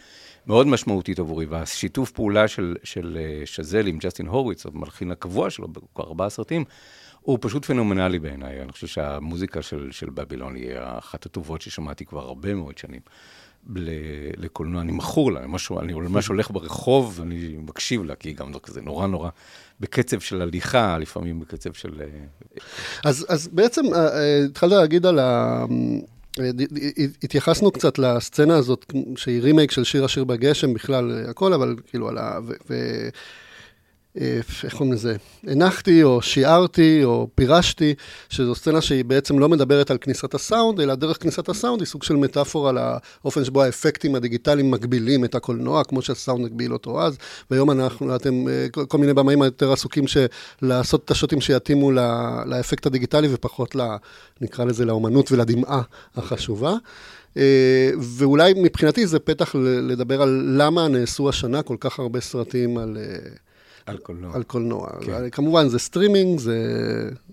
[0.46, 5.68] מאוד משמעותית עבורי, והשיתוף פעולה של, של אה, שזל עם ג'סטין הורוביץ, המלחין הקבוע שלו
[5.94, 6.64] כבר ארבעה סרטים,
[7.22, 8.62] הוא פשוט פנומנלי בעיניי.
[8.62, 13.00] אני חושב שהמוזיקה של, של בבילון היא אחת הטובות ששמעתי כבר הרבה מאוד שנים.
[14.36, 18.52] לקולנוע, אני מכור לה, משהו, אני ממש הולך ברחוב, אני מקשיב לה, כי היא גם
[18.62, 19.30] כזה נורא נורא
[19.80, 22.00] בקצב של הליכה, לפעמים בקצב של...
[22.00, 22.06] אה,
[23.04, 25.64] אז, אז בעצם אה, אה, התחלת להגיד על ה...
[27.22, 32.18] התייחסנו קצת לסצנה הזאת, שהיא רימייק של שיר השיר בגשם בכלל, הכל, אבל כאילו על
[32.18, 32.38] ה...
[32.70, 32.74] ו,
[34.16, 35.16] איך קוראים לזה?
[35.46, 37.94] הנחתי או שיערתי או פירשתי,
[38.28, 42.02] שזו סצנה שהיא בעצם לא מדברת על כניסת הסאונד, אלא דרך כניסת הסאונד היא סוג
[42.02, 42.72] של מטאפורה
[43.24, 47.16] לאופן שבו האפקטים הדיגיטליים מגבילים את הקולנוע, כמו שהסאונד הגביל אותו אז,
[47.50, 50.04] והיום אנחנו, אתם, אה, כל- מיני במאים יותר עסוקים
[50.62, 51.92] לעשות את השוטים שיתאימו
[52.46, 53.80] לאפקט הדיגיטלי ופחות, ל,
[54.40, 55.82] נקרא לזה, לאומנות ולדרמה
[56.16, 56.74] החשובה.
[57.36, 62.96] אה, ואולי מבחינתי זה פתח לדבר על למה נעשו השנה כל כך הרבה סרטים על...
[63.88, 64.34] אה, על קולנוע.
[64.36, 64.88] על קולנוע.
[65.00, 65.06] כן.
[65.06, 65.30] כן.
[65.30, 66.56] כמובן, זה סטרימינג, זה,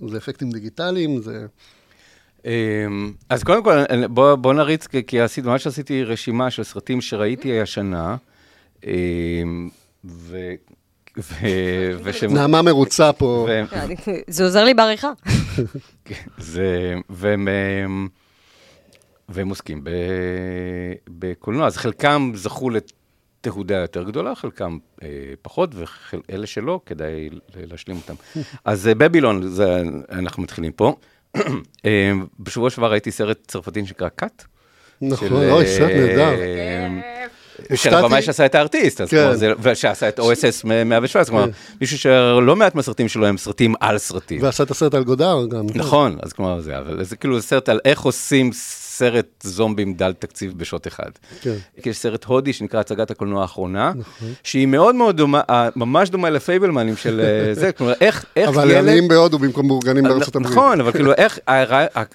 [0.07, 1.45] זה אפקטים דיגיטליים, זה...
[2.45, 3.77] אמ, אז קודם כל,
[4.07, 8.15] בוא, בוא נריץ, כי- עשיתי, ממש עשיתי רשימה של סרטים שראיתי השנה,
[8.83, 9.69] אמ,
[10.05, 10.37] ו...
[11.17, 11.35] ו...
[12.03, 12.33] ושהם...
[12.33, 13.47] נעמה מרוצה פה.
[13.49, 13.95] ו- אני-
[14.27, 15.11] זה עוזר לי בעריכה.
[16.05, 18.07] כן, זה, והם, אמ,
[19.29, 19.89] והם עוסקים ב,
[21.09, 22.69] בקולנוע, אז חלקם זכו
[23.39, 25.07] לתהודה יותר גדולה, חלקם אה,
[25.41, 28.13] פחות, ואלה שלא, כדאי להשלים אותם.
[28.65, 29.81] אז אה, בבילון, זה,
[30.11, 30.95] אנחנו מתחילים פה.
[31.85, 34.43] אה, בשבוע שעבר ראיתי סרט צרפתי שנקרא קאט.
[35.01, 36.35] נכון, של, אוי, סרט אה, נהדר.
[37.75, 37.95] של הופתעתי.
[38.05, 39.31] הבמאי שעשה את הארטיסט, כן.
[39.61, 44.43] ושעשה את OSS 117, כלומר, מישהו שלא מעט מהסרטים שלו הם סרטים על סרטים.
[44.43, 45.65] ועשה את הסרט על גודר גם.
[45.75, 48.51] נכון, אז כלומר זה, אבל זה כאילו סרט על איך עושים
[48.99, 51.09] סרט זומבים דל תקציב בשוט אחד.
[51.41, 51.55] כן.
[51.85, 53.91] יש סרט הודי שנקרא הצגת הקולנוע האחרונה,
[54.43, 58.69] שהיא מאוד מאוד דומה, אה, ממש דומה לפייבלמנים של אה, זה, כלומר, איך איך אבל
[58.69, 58.77] ילד...
[58.77, 60.51] עניים בהודו במקום מאורגנים בארצות הברית.
[60.51, 61.39] נכון, אבל כאילו איך,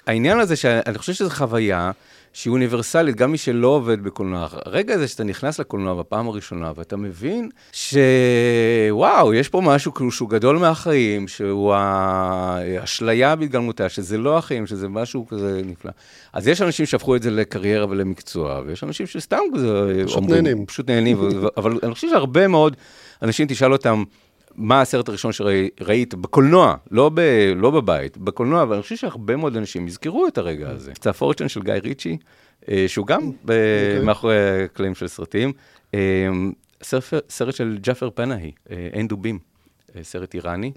[0.07, 1.91] העניין הזה, שאני חושב שזו חוויה
[2.35, 4.47] שהיא אוניברסלית, גם מי שלא עובד בקולנוע.
[4.51, 10.29] הרגע הזה שאתה נכנס לקולנוע בפעם הראשונה, ואתה מבין שוואו, יש פה משהו כאילו שהוא
[10.29, 15.91] גדול מהחיים, שהוא האשליה בהתגלמותה, שזה לא החיים, שזה משהו כזה נפלא.
[16.33, 20.03] אז יש אנשים שהפכו את זה לקריירה ולמקצוע, ויש אנשים שסתם כזה...
[20.05, 20.65] פשוט נהנים.
[20.65, 21.17] פשוט נהנים,
[21.57, 22.75] אבל אני חושב שהרבה מאוד
[23.21, 24.03] אנשים, תשאל אותם,
[24.55, 27.19] מה הסרט הראשון שראית בקולנוע, לא, ב,
[27.55, 30.91] לא בבית, בקולנוע, אבל אני חושב שהרבה מאוד אנשים יזכרו את הרגע הזה.
[31.03, 32.17] זה הפורצ'ן של גיא ריצ'י,
[32.69, 35.53] אה, שהוא גם ב- מאחורי הקלעים של סרטים.
[35.93, 35.99] אה,
[37.29, 39.39] סרט, של ג'אפר פנאהי, אה, אין דובים,
[39.95, 40.71] אה, סרט איראני,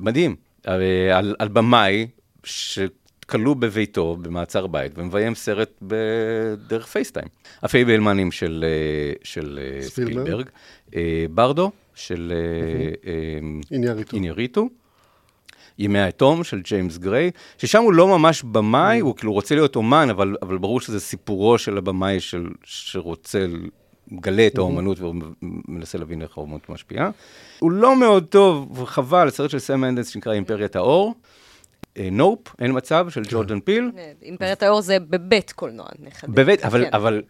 [0.00, 0.36] מדהים,
[0.68, 2.06] אה, על, על במאי
[2.44, 7.26] שכלוא בביתו במעצר בית ומביים סרט בדרך פייסטיים.
[7.62, 10.46] הפייבלמנים של, אה, של אה, ספילברג.
[10.96, 11.70] אה, ברדו
[12.00, 13.38] של אה, אה,
[13.70, 14.16] איניאריטו.
[14.16, 14.68] איניאריטו.
[15.78, 20.08] ימי התום של ג'יימס גריי, ששם הוא לא ממש במאי, הוא כאילו רוצה להיות אומן,
[20.10, 23.46] אבל, אבל ברור שזה סיפורו של הבמאי של, שרוצה,
[24.10, 27.10] מגלה את האומנות ומנסה להבין איך האומנות משפיעה.
[27.58, 31.14] הוא לא מאוד טוב, וחבל, סרט של סם מנדס שנקרא אימפריית האור.
[32.12, 33.90] נופ, אין מצב, של ג'ורדן פיל.
[34.22, 36.34] אימפריית האור זה בבית קולנוע, נחדד.
[36.34, 36.90] באמת, אבל, כן.
[36.92, 37.22] אבל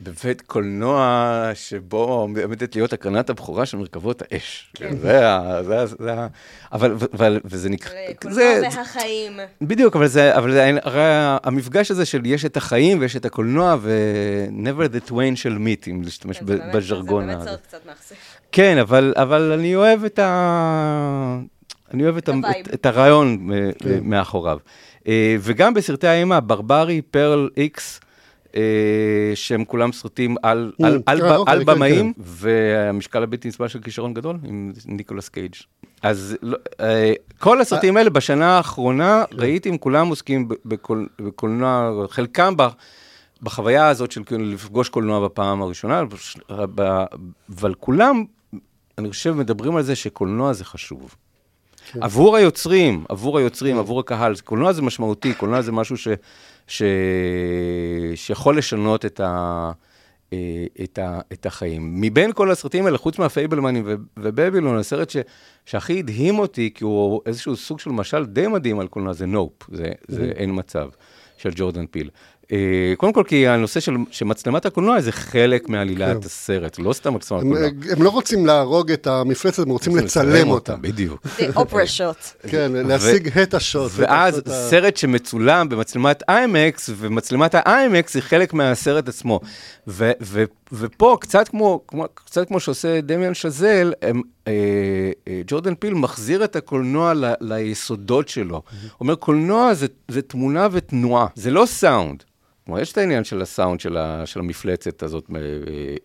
[0.00, 4.72] בבית קולנוע שבו עומדת להיות הקרנת הבכורה של מרכבות האש.
[4.74, 4.96] כן.
[4.96, 5.62] זה ה...
[5.62, 5.86] זה ה...
[5.86, 6.26] זה ה...
[6.72, 7.92] אבל, אבל, וזה נקרא...
[8.22, 9.32] קולנוע והחיים.
[9.62, 11.02] בדיוק, אבל זה, אבל זה הרי
[11.42, 16.02] המפגש הזה של יש את החיים ויש את הקולנוע, ו-never the twain של meet, אם
[16.04, 17.26] להשתמש בז'רגון.
[17.26, 18.14] זה באמת סרט קצת מאכזב.
[18.52, 21.38] כן, אבל, אבל אני אוהב את ה...
[21.94, 23.98] אני אוהב את, את, את הרעיון כן.
[24.02, 24.58] מאחוריו.
[25.08, 28.07] אה, וגם בסרטי האימה, ברברי, פרל איקס, אה,
[29.34, 32.22] שהם כולם סרטים על, mm, על, על, אוקיי, על כן, במאים, כן.
[32.24, 35.54] והמשקל הבלתי נסבל של כישרון גדול עם ניקולס קייג'.
[36.02, 39.36] אז לא, אה, כל הסרטים האלה בשנה האחרונה, כן.
[39.40, 42.68] ראיתי אם כולם עוסקים בקול, בקולנוע, חלקם ב...
[43.42, 46.02] בחוויה הזאת של כאילו לפגוש קולנוע בפעם הראשונה,
[47.48, 48.24] אבל כולם,
[48.98, 51.14] אני חושב, מדברים על זה שקולנוע זה חשוב.
[51.92, 52.02] כן.
[52.02, 53.80] עבור היוצרים, עבור היוצרים, כן.
[53.80, 56.08] עבור הקהל, קולנוע זה משמעותי, קולנוע זה משהו ש,
[56.68, 56.82] ש,
[58.14, 59.72] שיכול לשנות את, ה,
[60.32, 62.00] אה, את, ה, את החיים.
[62.00, 63.84] מבין כל הסרטים האלה, חוץ מהפייבלמנים
[64.16, 65.16] ובבילון, הסרט ש,
[65.66, 69.52] שהכי הדהים אותי, כי הוא איזשהו סוג של משל די מדהים על קולנוע, זה נופ,
[69.72, 70.88] זה, זה אין מצב,
[71.36, 72.10] של ג'ורדן פיל.
[72.52, 76.26] אה, קודם כל, כי הנושא של, שמצלמת הקולנוע זה חלק מעלילת כן.
[76.26, 77.68] הסרט, לא סתם מצלמת הקולנוע.
[77.90, 80.76] הם לא רוצים להרוג את המפלצת, הם רוצים לצלם אותה.
[80.76, 81.26] בדיוק.
[81.38, 82.16] זה אופרה שוט.
[82.48, 83.92] כן, להשיג את השוט.
[83.94, 89.40] ואז סרט שמצולם במצלמת איימקס, ומצלמת האיימקס היא חלק מהסרט עצמו.
[90.72, 91.80] ופה, קצת כמו,
[92.14, 94.52] קצת כמו שעושה דמיאן שזל, הם, אה,
[95.28, 98.54] אה, ג'ורדן פיל מחזיר את הקולנוע ל, ליסודות שלו.
[98.54, 98.62] הוא
[99.00, 102.24] אומר, קולנוע זה, זה תמונה ותנועה, זה לא סאונד.
[102.68, 105.40] כלומר, יש את העניין של הסאונד של, ה, של המפלצת הזאת אה,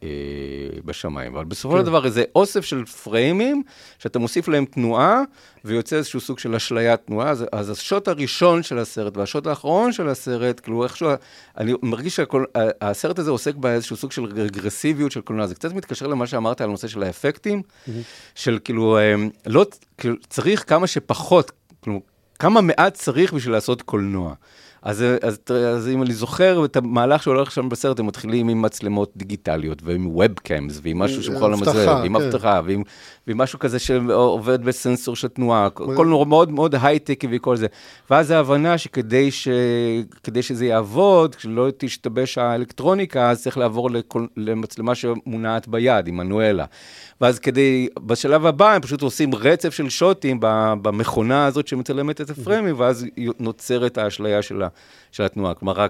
[0.04, 1.86] אה, בשמיים, אבל בסופו של כן.
[1.86, 3.64] דבר איזה אוסף של פריימים,
[4.00, 5.22] שאתה מוסיף להם תנועה,
[5.66, 10.10] ויוצא איזשהו סוג של אשליית תנועה, אז, אז השוט הראשון של הסרט והשוט האחרון של
[10.10, 11.10] הסרט, כאילו איכשהו,
[11.58, 16.28] אני מרגיש שהסרט הזה עוסק באיזשהו סוג של רגרסיביות של קולנוע, זה קצת מתקשר למה
[16.28, 17.92] שאמרת על הנושא של האפקטים, mm-hmm.
[18.36, 19.66] של כאילו, אה, לא,
[19.98, 21.52] כאילו, צריך כמה שפחות,
[21.82, 22.02] כאילו,
[22.40, 24.34] כמה מעט צריך בשביל לעשות קולנוע.
[24.84, 29.12] אז, אז, אז אם אני זוכר את המהלך שהולך שם בסרט, הם מתחילים עם מצלמות
[29.18, 32.26] דיגיטליות ועם ובקאמס ועם משהו שבכל המצלם, ועם כן.
[32.26, 32.84] אבטחה, ועם,
[33.28, 37.68] ועם משהו כזה שעובד בסנסור של תנועה, הכל נורא מאוד מאוד הייטקי וכל זה.
[38.10, 39.48] ואז ההבנה שכדי ש,
[40.42, 46.66] שזה יעבוד, כשלא תשתבש האלקטרוניקה, אז צריך לעבור לכל, למצלמה שמונעת ביד, עם מנואלה.
[47.22, 50.38] ואז כדי, בשלב הבא הם פשוט עושים רצף של שוטים
[50.82, 53.06] במכונה הזאת שמצלמת את הפריימים, ואז
[53.40, 54.68] נוצרת האשליה של, ה,
[55.12, 55.54] של התנועה.
[55.54, 55.88] כלומר,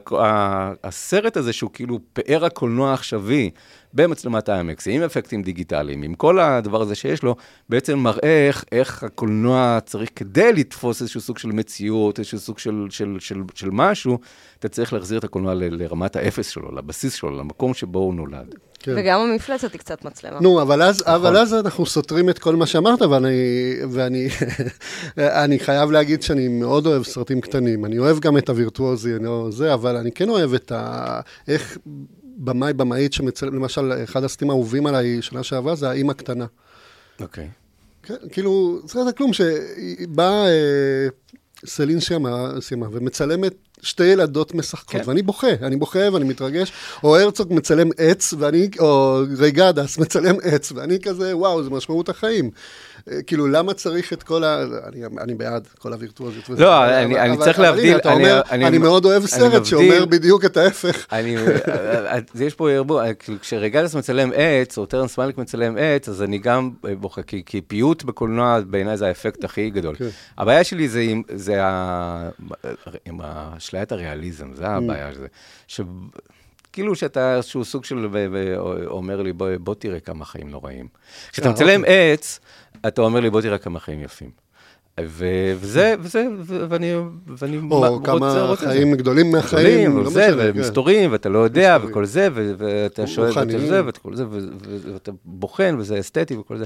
[0.84, 3.50] הסרט הזה שהוא כאילו פאר הקולנוע העכשווי
[3.94, 7.36] במצלמת IMX, עם אפקטים דיגיטליים, עם כל הדבר הזה שיש לו,
[7.70, 12.88] בעצם מראה איך, איך הקולנוע צריך, כדי לתפוס איזשהו סוג של מציאות, איזשהו סוג של,
[12.89, 14.20] של, של, של משהו,
[14.60, 18.56] אתה צריך להחזיר את הקולנוע ל, לרמת האפס שלו, לבסיס שלו, למקום שבו הוא נולד.
[18.80, 18.94] כן.
[18.98, 20.39] וגם המפלצת היא קצת מצלמה.
[20.39, 21.14] נו, אבל אז, נכון.
[21.14, 23.30] אבל אז אנחנו סותרים את כל מה שאמרת, ואני,
[23.89, 24.28] ואני
[25.44, 27.86] אני חייב להגיד שאני מאוד אוהב סרטים קטנים.
[27.86, 31.20] אני אוהב גם את הווירטואוזי, אני לא זה, אבל אני כן אוהב את ה...
[31.48, 31.78] איך
[32.44, 36.46] במאי, במאית שמצלם, למשל, אחד הסרטים האהובים עליי שנה שעברה, זה האימא קטנה.
[37.20, 37.50] אוקיי.
[38.04, 41.08] כן, כאילו, זה כלום, שבאה אה,
[41.66, 45.10] סלין שמה, שמה ומצלמת שתי ילדות משחקות, כן.
[45.10, 46.72] ואני בוכה, אני בוכה ואני מתרגש,
[47.04, 52.52] או הרצוג מצלם עץ, ואני, או ריגדס מצלם עץ, ואני כזה, וואו, זה משמעות החיים.
[53.12, 54.64] אה, כאילו, למה צריך את כל ה...
[54.88, 56.49] אני, אני בעד כל הווירטואוזיות.
[56.49, 57.97] לא, אני, אבל, אני צריך להבדיל.
[57.97, 61.06] אתה אומר, אני, אני מאוד אוהב סרט שאומר בדיוק את ההפך.
[61.12, 63.01] אני, אה, אה, יש פה ערבוב,
[63.41, 68.04] כשרגלס מצלם עץ, או טרנס מליק מצלם עץ, אז אני גם בוכה, כי, כי פיוט
[68.04, 69.95] בקולנוע בעיניי זה האפקט הכי גדול.
[69.95, 70.10] כן.
[70.38, 72.30] הבעיה שלי זה עם, זה ה,
[73.06, 73.22] עם
[73.58, 75.14] אשליית הריאליזם, זה הבעיה.
[75.14, 75.28] של זה.
[76.74, 78.08] כאילו שאתה איזשהו סוג של,
[78.88, 80.88] אומר לי, בוא, בוא תראה כמה חיים נוראים.
[81.32, 82.14] כשאתה מצלם אוקיי.
[82.14, 82.39] עץ,
[82.88, 84.44] אתה אומר לי, בוא תראה כמה חיים יפים.
[85.00, 86.28] וזה, וזה,
[86.70, 86.94] ואני,
[87.28, 90.24] ואני רוצה, או כמה חיים גדולים מהחיים, לא משנה.
[90.38, 94.26] ומסתורים, ואתה לא יודע, וכל זה, ואתה שואל, ואתה זה, וכל זה,
[94.94, 96.66] ואתה בוחן, וזה אסתטי וכל זה.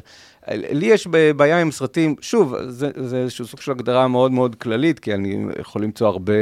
[0.52, 5.14] לי יש בעיה עם סרטים, שוב, זה איזשהו סוג של הגדרה מאוד מאוד כללית, כי
[5.14, 6.34] אני יכול למצוא הרבה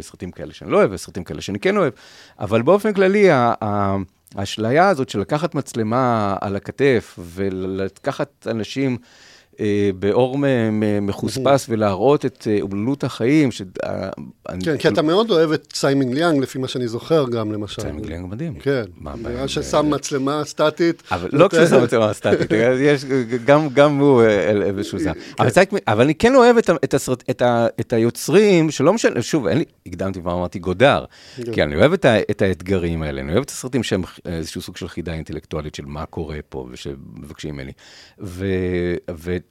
[0.00, 1.92] סרטים כאלה שאני לא אוהב, וסרטים כאלה שאני כן אוהב,
[2.40, 3.28] אבל באופן כללי,
[4.34, 8.98] האשליה הזאת של לקחת מצלמה על הכתף, ולקחת אנשים,
[9.98, 10.38] באור
[11.02, 13.52] מחוספס ולהראות את אה, אומללות החיים.
[13.52, 13.62] ש...
[13.84, 14.10] אה,
[14.64, 17.82] כן, כי אתה מאוד אוהב את צאי מינג-ליאנג, לפי מה שאני זוכר גם, למשל.
[17.82, 18.54] צאי מינג-ליאנג מדהים.
[18.54, 21.02] כן, נראה ששם מצלמה סטטית.
[21.10, 22.50] אבל לא כשהוא שם מצלמה סטטית,
[22.80, 23.04] יש
[23.74, 25.10] גם הוא איזשהו זה.
[25.88, 26.56] אבל אני כן אוהב
[27.80, 29.46] את היוצרים, שלא משנה, שוב,
[29.86, 31.04] הקדמתי כבר אמרתי גודר,
[31.36, 31.52] כן.
[31.52, 31.92] כי אני אוהב
[32.30, 36.06] את האתגרים האלה, אני אוהב את הסרטים שהם איזשהו סוג של חידה אינטלקטואלית של מה
[36.06, 37.72] קורה פה, ושמבקשים ממני.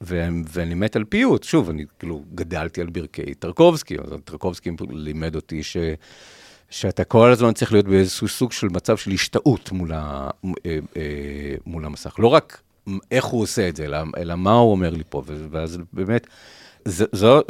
[0.00, 1.42] ואני מת על פיוט.
[1.42, 5.76] שוב, אני כאילו גדלתי על ברכי טרקובסקי, אז טרקובסקי לימד אותי ש...
[6.70, 10.50] שאתה כל הזמן צריך להיות באיזשהו סוג של מצב של השתאות מול, ה, אה,
[10.96, 12.14] אה, מול המסך.
[12.18, 12.60] לא רק
[13.10, 16.26] איך הוא עושה את זה, אלא, אלא מה הוא אומר לי פה, ואז באמת,
[16.86, 17.40] זו, זו,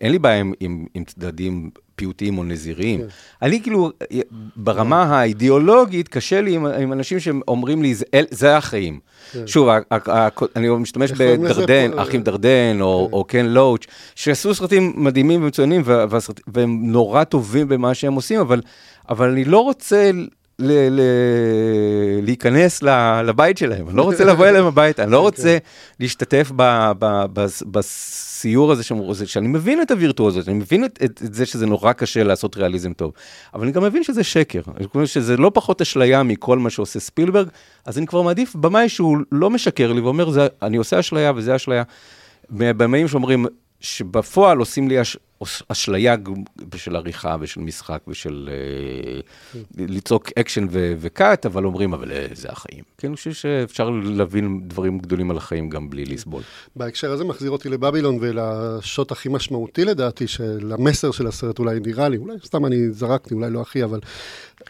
[0.00, 3.00] אין לי בעיה עם, עם, עם צדדים פיוטיים או נזיריים.
[3.00, 3.06] כן.
[3.42, 3.90] אני כאילו,
[4.56, 9.00] ברמה האידיאולוגית, קשה לי עם, עם אנשים שאומרים לי, זה, זה החיים.
[9.32, 9.46] כן.
[9.46, 9.68] שוב,
[10.56, 13.16] אני משתמש בדרדן, אחים דרדן, או, כן.
[13.16, 15.82] או קן לואוץ', שעשו סרטים מדהימים ומצוינים,
[16.46, 18.60] והם נורא טובים במה שהם עושים, אבל,
[19.08, 20.10] אבל אני לא רוצה
[20.58, 22.82] ל- ל- להיכנס
[23.24, 25.22] לבית שלהם, אני לא רוצה לבוא אליהם הביתה, אני לא כן.
[25.22, 25.58] רוצה
[26.00, 31.22] להשתתף ב- ב- ב- בסיור הזה, שזה, שאני מבין את הווירטואוזות, אני מבין את, את,
[31.24, 33.12] את זה שזה נורא קשה לעשות ריאליזם טוב,
[33.54, 34.60] אבל אני גם מבין שזה שקר,
[35.04, 37.48] שזה לא פחות אשליה מכל מה שעושה ספילברג,
[37.86, 41.56] אז אני כבר מעדיף במאי שהוא לא משקר לי ואומר, זה, אני עושה אשליה וזה
[41.56, 41.82] אשליה.
[42.50, 43.46] במאים שאומרים,
[43.80, 45.16] שבפועל עושים לי אש,
[45.68, 46.16] אשליה
[46.76, 48.50] של עריכה ושל משחק ושל
[49.54, 52.84] אה, לצעוק אקשן וקאט, אבל אומרים, אבל אה, זה החיים.
[52.98, 56.42] כן, אני חושב שאפשר להבין דברים גדולים על החיים גם בלי לסבול.
[56.76, 62.08] בהקשר הזה מחזיר אותי לבבילון ולשוט הכי משמעותי לדעתי, של המסר של הסרט אולי נראה
[62.08, 64.00] לי, אולי סתם אני זרקתי, אולי לא הכי, אבל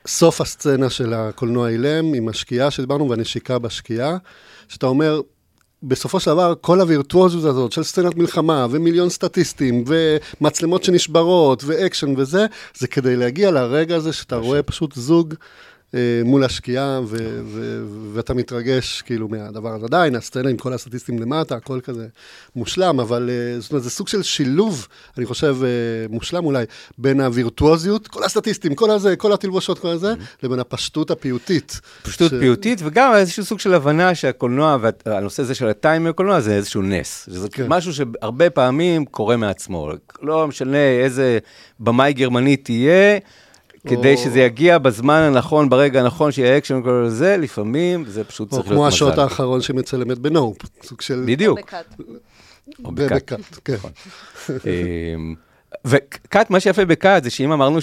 [0.06, 4.16] סוף הסצנה של הקולנוע אילם עם השקיעה שדיברנו והנשיקה בשקיעה,
[4.68, 5.20] שאתה אומר,
[5.84, 12.46] בסופו של דבר, כל הווירטואוזיות הזאת של סצנת מלחמה, ומיליון סטטיסטים, ומצלמות שנשברות, ואקשן וזה,
[12.74, 15.34] זה כדי להגיע לרגע הזה שאתה רואה פשוט זוג
[16.24, 19.86] מול השקיעה, ו- ו- ואתה מתרגש כאילו מהדבר הזה.
[19.86, 22.06] עדיין, הסצנה עם כל הסטטיסטים למטה, הכל כזה
[22.56, 24.88] מושלם, אבל אה, זאת אומרת, זה סוג של שילוב,
[25.18, 25.68] אני חושב, אה,
[26.08, 26.64] מושלם אולי,
[26.98, 31.80] בין הווירטואוזיות, כל הסטטיסטים, כל הזה, כל התלבושות, כל הזה, לבין הפשטות הפיוטית.
[32.02, 32.34] פשטות ש...
[32.34, 34.76] פיוטית, וגם איזשהו סוג של הבנה שהקולנוע,
[35.06, 37.28] והנושא הזה של הטיים בקולנוע זה איזשהו נס.
[37.30, 37.66] זה כן.
[37.68, 39.90] משהו שהרבה פעמים קורה מעצמו.
[40.22, 41.38] לא משנה איזה
[41.80, 43.18] במאי גרמני תהיה,
[43.88, 48.58] כדי שזה יגיע בזמן הנכון, ברגע הנכון, שיהיה אקשן וכל זה, לפעמים זה פשוט צריך
[48.58, 48.74] להיות מזל.
[48.74, 51.24] או כמו השוט האחרון שמצלמת בנופ, סוג של...
[51.26, 51.58] בדיוק.
[52.84, 53.32] או בקאט.
[53.64, 53.74] כן.
[53.74, 53.90] נכון.
[54.48, 55.34] אמ,
[55.84, 57.78] וקאט, מה שיפה בקאט זה שאם אמרנו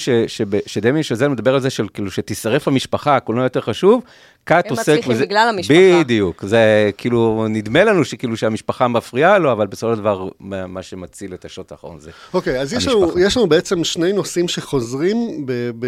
[0.65, 4.03] שדמי שזל מדבר על זה של כאילו שתישרף המשפחה, הקולנוע יותר חשוב,
[4.43, 4.91] קאט עוסק בזה.
[4.91, 5.99] הם מצליחים בגלל המשפחה.
[5.99, 11.33] בדיוק, זה כאילו, נדמה לנו שכאילו שהמשפחה מפריעה לו, אבל בסופו של דבר, מה שמציל
[11.33, 15.51] את השוט האחרון זה אוקיי, אז יש לנו, יש לנו בעצם שני נושאים שחוזרים ב,
[15.79, 15.87] ב,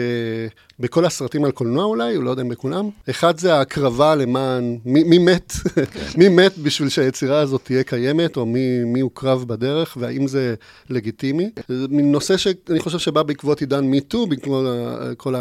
[0.79, 2.89] בכל הסרטים על קולנוע אולי, לא יודע אם בכולם.
[3.09, 5.83] אחד זה ההקרבה למען, מי, מי מת, כן.
[6.19, 10.55] מי מת בשביל שהיצירה הזאת תהיה קיימת, או מי, מי הוקרב בדרך, והאם זה
[10.89, 11.49] לגיטימי.
[11.89, 14.65] נושא שאני חושב שבא בעקבות עידן מיטו, בעקבות
[15.17, 15.35] כל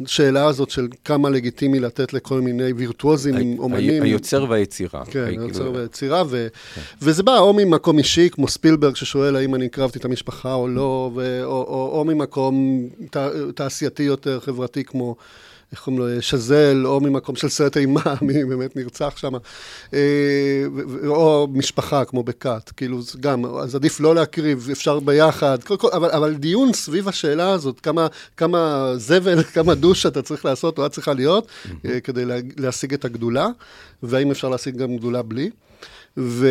[0.00, 4.02] השאלה הזאת של כמה לגיטימי לתת לכל מיני וירטואוזים, אומנים.
[4.02, 5.04] היוצר והיצירה.
[5.04, 6.48] כן, היוצר והיצירה, ו...
[6.74, 6.80] כן.
[7.02, 11.10] וזה בא או ממקום אישי, כמו ספילברג, ששואל האם אני הקרבתי את המשפחה או לא,
[11.14, 11.44] ו...
[11.44, 13.16] או, או, או ממקום ת...
[13.54, 15.16] תעשייתי יותר, חברתי, כמו...
[15.72, 19.32] איך קוראים לו, שזל, או ממקום של סרט אימה, מי באמת נרצח שם,
[19.94, 20.64] אה,
[21.06, 26.10] או משפחה, כמו בכת, כאילו, גם, אז עדיף לא להקריב, אפשר ביחד, כל, כל, אבל,
[26.10, 28.06] אבל דיון סביב השאלה הזאת, כמה,
[28.36, 31.46] כמה זבל, כמה דוש אתה צריך לעשות, או את צריכה להיות,
[31.84, 33.48] אה, כדי לה, להשיג את הגדולה,
[34.02, 35.50] והאם אפשר להשיג גם גדולה בלי.
[36.18, 36.48] ו...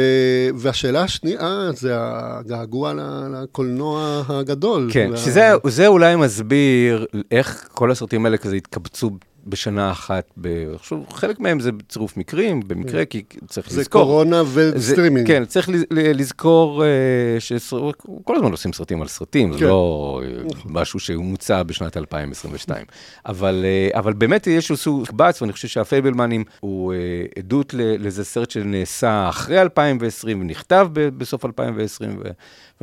[0.55, 2.93] והשאלה השנייה זה הגעגוע
[3.33, 4.89] לקולנוע הגדול.
[4.93, 5.17] כן, וה...
[5.17, 9.11] שזה אולי מסביר איך כל הסרטים האלה כזה התקבצו
[9.47, 10.31] בשנה אחת,
[10.75, 13.19] עכשיו, חלק מהם זה צירוף מקרים, במקרה, כן.
[13.29, 14.01] כי צריך זה לזכור.
[14.01, 15.27] זה קורונה וסטרימינג.
[15.27, 19.59] כן, צריך לזכור אה, שכל הזמן עושים סרטים על סרטים, כן.
[19.59, 20.71] זה לא נכון.
[20.73, 22.85] משהו שהוא מוצע בשנת 2022.
[23.25, 26.93] אבל, uh, אבל באמת יש איזשהו קבץ, ואני חושב שהפייבלמנים הוא
[27.39, 32.33] עדות לאיזה סרט שנעשה אחרי 2020 ונכתב בסוף 2020, ואני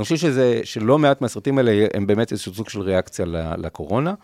[0.04, 3.26] חושב שזה, שלא מעט מהסרטים האלה הם באמת איזשהו סוג של ריאקציה
[3.58, 4.14] לקורונה.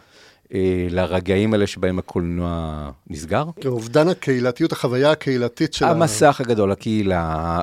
[0.54, 3.44] אה, לרגעים האלה שבהם הקולנוע נסגר.
[3.60, 5.84] כן, אובדן הקהילתיות, החוויה הקהילתית של...
[5.84, 7.60] המסך הגדול, הקהילה,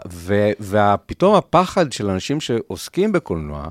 [0.59, 3.67] ופתאום הפחד של אנשים שעוסקים בקולנוע,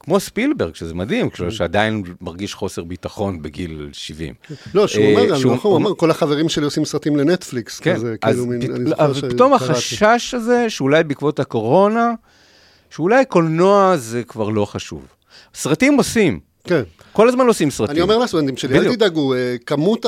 [0.00, 4.34] כמו ספילברג, שזה מדהים, כשהוא שעדיין מרגיש חוסר ביטחון בגיל 70.
[4.74, 8.16] לא, שהוא אה, אומר, נכון, הוא אמר, כל החברים שלי עושים סרטים לנטפליקס, כן, כזה,
[8.20, 9.72] כאילו, אני זוכר אבל פתאום שקראתי.
[9.72, 12.12] החשש הזה, שאולי בעקבות הקורונה,
[12.90, 15.06] שאולי קולנוע זה כבר לא חשוב.
[15.54, 16.82] סרטים עושים, כן.
[17.12, 17.92] כל הזמן עושים סרטים.
[17.94, 18.94] אני אומר לסטודנטים שלי, אל.
[18.94, 20.06] תדאגו, אה, כמות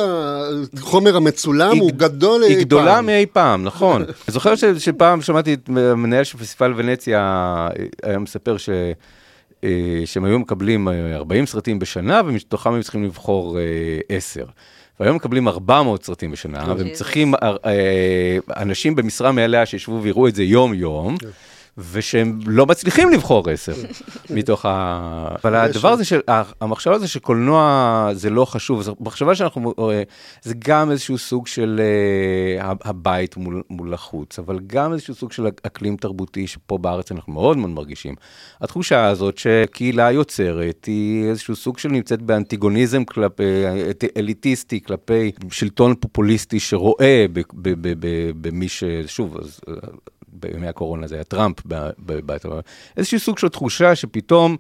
[0.79, 3.07] החומר המצולם היא- הוא גדול אי היא גדולה פעם.
[3.07, 4.03] מאי פעם, נכון.
[4.07, 7.19] אני זוכר ש- שפעם שמעתי את מנהל של פסטיבל ונציה,
[7.79, 8.69] אה, היה מספר ש...
[9.65, 9.69] אה,
[10.05, 13.63] שהם היו מקבלים אה, 40 סרטים בשנה, ומתוכם הם צריכים לבחור אה,
[14.09, 14.45] 10.
[15.01, 16.91] והיום מקבלים 400 סרטים בשנה, והם.
[16.93, 17.35] צריכים
[18.57, 21.17] אנשים במשרה מלאה שישבו ויראו את זה יום-יום.
[21.79, 23.73] ושהם לא מצליחים לבחור עשר
[24.31, 25.35] מתוך ה...
[25.45, 26.21] אבל הדבר הזה, של,
[26.61, 30.03] המחשבה הזה שקולנוע זה לא חשוב, זו מחשבה שאנחנו, אה,
[30.43, 31.81] זה גם איזשהו סוג של
[32.61, 37.33] אה, הבית מול, מול החוץ, אבל גם איזשהו סוג של אקלים תרבותי שפה בארץ אנחנו
[37.33, 38.15] מאוד מאוד מרגישים.
[38.61, 43.43] התחושה הזאת שקהילה יוצרת היא איזשהו סוג של נמצאת באנטיגוניזם כלפי,
[44.17, 47.27] אליטיסטי כלפי שלטון פופוליסטי שרואה
[48.41, 48.85] במי ש...
[49.07, 49.37] שוב.
[49.69, 49.75] אה,
[50.33, 52.61] בימי הקורונה זה היה טראמפ, ב- ב- ב-
[52.97, 54.57] איזשהו סוג של תחושה שפתאום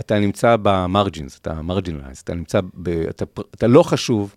[0.00, 4.34] אתה נמצא ב margins, אתה marginalized, אתה נמצא, ב, אתה, אתה לא חשוב,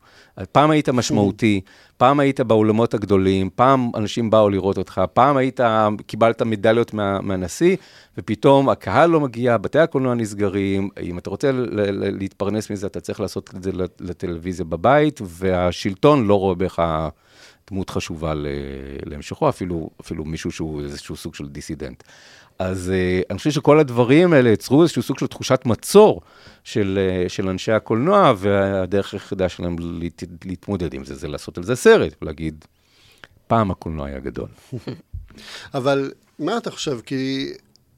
[0.51, 1.61] פעם היית משמעותי,
[1.97, 5.59] פעם היית באולמות הגדולים, פעם אנשים באו לראות אותך, פעם היית,
[6.07, 7.75] קיבלת מדליות מה, מהנשיא,
[8.17, 12.99] ופתאום הקהל לא מגיע, בתי הקולנוע נסגרים, אם אתה רוצה ל- ל- להתפרנס מזה, אתה
[12.99, 17.07] צריך לעשות את זה לט- לטלוויזיה בבית, והשלטון לא רואה בך
[17.69, 18.33] דמות חשובה
[19.05, 22.03] להמשכו, אפילו, אפילו מישהו שהוא איזשהו סוג של דיסידנט.
[22.59, 26.21] אז uh, אני חושב שכל הדברים האלה יצרו איזשהו סוג של תחושת מצור
[26.63, 31.63] של, uh, של אנשי הקולנוע, והדרך היחידה שלהם להת, להתמודד עם זה, זה לעשות על
[31.63, 32.65] זה סרט, ולהגיד,
[33.47, 34.49] פעם הקולנוע היה גדול.
[35.73, 36.99] אבל מה אתה חושב?
[37.05, 37.51] כי...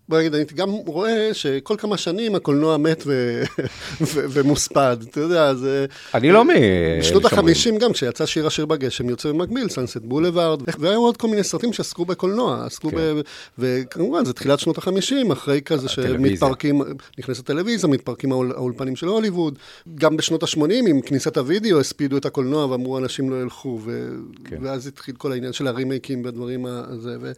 [0.10, 3.44] בוא נגיד, אני גם רואה שכל כמה שנים הקולנוע מת ו...
[4.02, 4.26] ו...
[4.30, 5.86] ומוספד, אתה יודע, זה...
[6.14, 6.48] אני לא מ...
[6.48, 6.62] בשנות
[7.02, 7.26] אלה שאומרים.
[7.26, 11.74] החמישים גם, כשיצא שיר השיר בגשם, יוצא במקביל, סנסט בולווארד, והיו עוד כל מיני סרטים
[11.74, 12.98] שעסקו בקולנוע, עסקו כן.
[12.98, 13.22] ב...
[13.60, 15.90] וכמובן, זה תחילת שנות החמישים, אחרי כזה.
[15.90, 16.82] שמתפרקים,
[17.18, 19.60] נכנסת טלוויזיה, מתפרקים האול- האולפנים של הוליווד.
[19.96, 24.10] גם בשנות השמונים, עם כניסת הוידאו, הספידו את הקולנוע ואמרו, אנשים לא ילכו, ו...
[24.46, 24.58] כן.
[24.62, 27.32] ואז התחיל כל העניין של הרימייקים והדברים הזה, ו...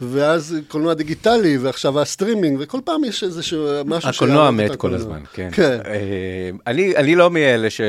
[0.00, 4.94] ואז קולנוע דיגיטלי, ועכשיו הסטרימינג, וכל פעם יש איזשהו משהו הקולנוע מת כל.
[4.94, 5.48] הזמן, כן.
[5.52, 5.78] כן.
[5.86, 7.80] אה, אני, אני לא מאלה ש...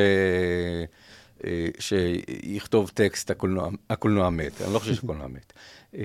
[1.45, 4.61] אה, שיכתוב טקסט, הקולנוע, הקולנוע מת.
[4.61, 5.53] אני לא חושב שהקולנוע מת.
[5.95, 6.03] אה,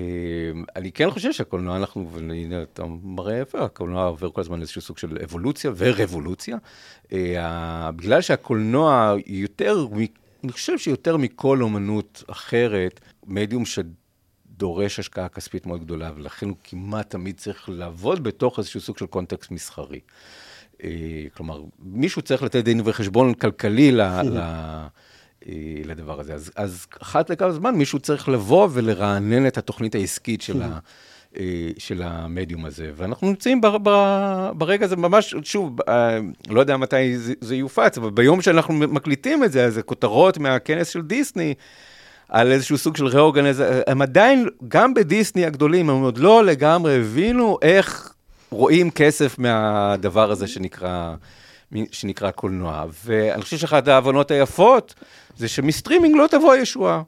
[0.77, 4.99] אני כן חושב שהקולנוע, אנחנו, והנה אתה מראה יפה, הקולנוע עובר כל הזמן איזשהו סוג
[4.99, 6.57] של אבולוציה ורבולוציה.
[7.97, 9.87] בגלל שהקולנוע יותר,
[10.45, 13.65] אני חושב שיותר מכל אומנות אחרת, מדיום.
[14.59, 19.07] דורש השקעה כספית מאוד גדולה, ולכן הוא כמעט תמיד צריך לעבוד בתוך איזשהו סוג של
[19.07, 20.01] קונטקסט מסחרי.
[20.85, 20.91] אה,
[21.37, 25.53] כלומר, מישהו צריך לתת דין וחשבון כלכלי ל, ל, אה,
[25.85, 26.35] לדבר הזה.
[26.35, 30.79] אז, אז אחת לכמה זמן מישהו צריך לבוא ולרענן את התוכנית העסקית של, ה,
[31.37, 32.91] אה, של המדיום הזה.
[32.97, 35.77] ואנחנו נמצאים בר, בר, ברגע הזה ממש, שוב,
[36.49, 40.39] לא יודע מתי זה, זה יופץ, אבל ביום שאנחנו מקליטים את זה, אז זה כותרות
[40.39, 41.55] מהכנס של דיסני.
[42.29, 47.59] על איזשהו סוג של ראורגניזציה, הם עדיין, גם בדיסני הגדולים, הם עוד לא לגמרי הבינו
[47.63, 48.13] איך
[48.51, 51.15] רואים כסף מהדבר הזה שנקרא,
[51.93, 52.85] שנקרא קולנוע.
[53.05, 54.95] ואני חושב שאחת ההבנות היפות
[55.37, 57.03] זה שמסטרימינג לא תבוא הישועה.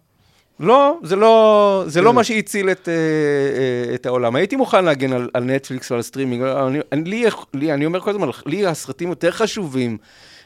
[0.61, 4.37] לא, זה לא, זה לא מה שהציל את, אה, אה, את העולם.
[4.37, 6.43] הייתי מוכן להגן על, על נטפליקס ועל סטרימינג.
[6.43, 9.99] אני, אני, לי, לי, אני אומר כל הזמן, לי הסרטים יותר חשובים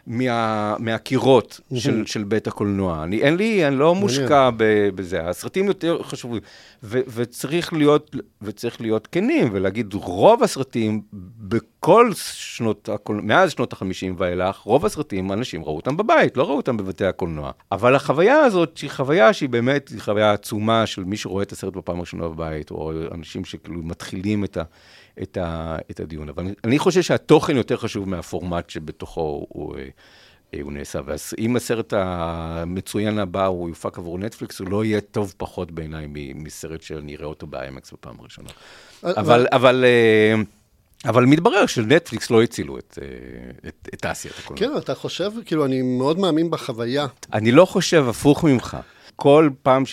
[0.07, 3.03] מה, מהקירות של, של בית הקולנוע.
[3.03, 5.29] אני, אין לי, אני לא מושקע ב- בזה.
[5.29, 6.41] הסרטים יותר חשובים.
[6.83, 11.01] ו, וצריך להיות, וצריך להיות כנים ולהגיד, רוב הסרטים,
[11.39, 13.85] בכל שנות, הקול- מאז שנות ה-50
[14.19, 17.51] ואילך, רוב הסרטים, אנשים ראו אותם בבית, לא ראו אותם בבתי הקולנוע.
[17.73, 21.97] אבל החוויה הזאת, שהיא חוויה שהיא באמת, חוויה עצומה של מי שרואה את הסרט בפעם
[21.97, 24.63] הראשונה בבית, או אנשים שכאילו מתחילים את ה...
[25.23, 26.29] את, ה, את הדיון.
[26.29, 29.83] אבל אני, חושב שהתוכן יותר חשוב מהפורמט שבתוכו הוא, אה,
[30.55, 31.01] אה, הוא נעשה.
[31.07, 36.83] ואם הסרט המצוין הבא הוא יופק עבור נטפליקס, הוא לא יהיה טוב פחות בעיניי מסרט
[36.83, 38.51] שאני אראה אותו באיימקס בפעם הראשונה.
[39.03, 40.43] אבל, אבל, אה,
[41.11, 42.99] אבל מתברר שנטפליקס לא הצילו את,
[43.69, 44.69] את, את תעשיית הקולנוע.
[44.69, 47.07] כן, אתה חושב, כאילו, אני מאוד מאמין בחוויה.
[47.33, 48.77] אני לא חושב הפוך ממך.
[49.17, 49.87] כל פעם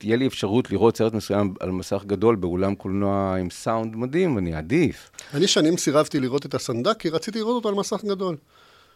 [0.00, 4.54] שתהיה לי אפשרות לראות סרט מסוים על מסך גדול באולם קולנוע עם סאונד מדהים, אני
[4.56, 5.10] אעדיף.
[5.34, 8.36] אני שנים סירבתי לראות את הסנדק, כי רציתי לראות אותו על מסך גדול.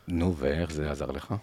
[0.08, 1.34] נו, ואיך זה עזר לך?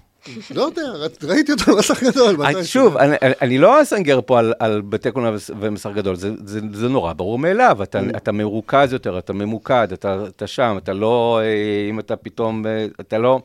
[0.55, 0.81] לא יודע,
[1.23, 2.35] ראיתי אותו במסך גדול.
[2.37, 2.97] מתי אני- שוב,
[3.41, 7.39] אני, לא אסנגר פה על, על בתי קולנוע ומסך גדול, זה, זה, זה נורא ברור
[7.39, 7.99] מאליו, אתה.
[8.17, 12.85] אתה מרוכז יותר, אתה ממוקד, אתה, אתה שם, אתה לא, אה, אם אתה פתאום, אה,
[12.99, 13.39] אתה לא,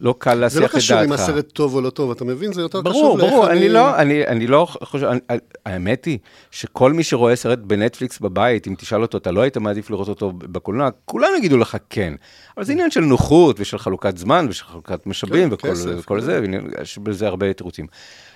[0.00, 0.76] לא קל זה להסיח לא את דעתך.
[0.76, 2.52] קשור אם הסרט טוב או לא טוב, אתה מבין?
[2.52, 5.20] זה יותר ברור, קשור לאיך ברור, אני לא, אני, אני לא חושב, אני,
[5.66, 6.18] האמת היא
[6.50, 10.32] שכל מי שרואה סרט בנטפליקס בבית, אם תשאל אותו, אתה לא היית מעדיף לראות אותו
[10.32, 12.14] בקולנוע, כולם יגידו לך כן.
[12.56, 16.20] אבל זה עניין של נוחות ושל חלוקת זמן ושל חלוקת משאבים כן, וכל כסף, וכל
[16.20, 16.26] כן.
[16.26, 16.40] זה,
[16.82, 17.86] יש בזה הרבה תירוצים.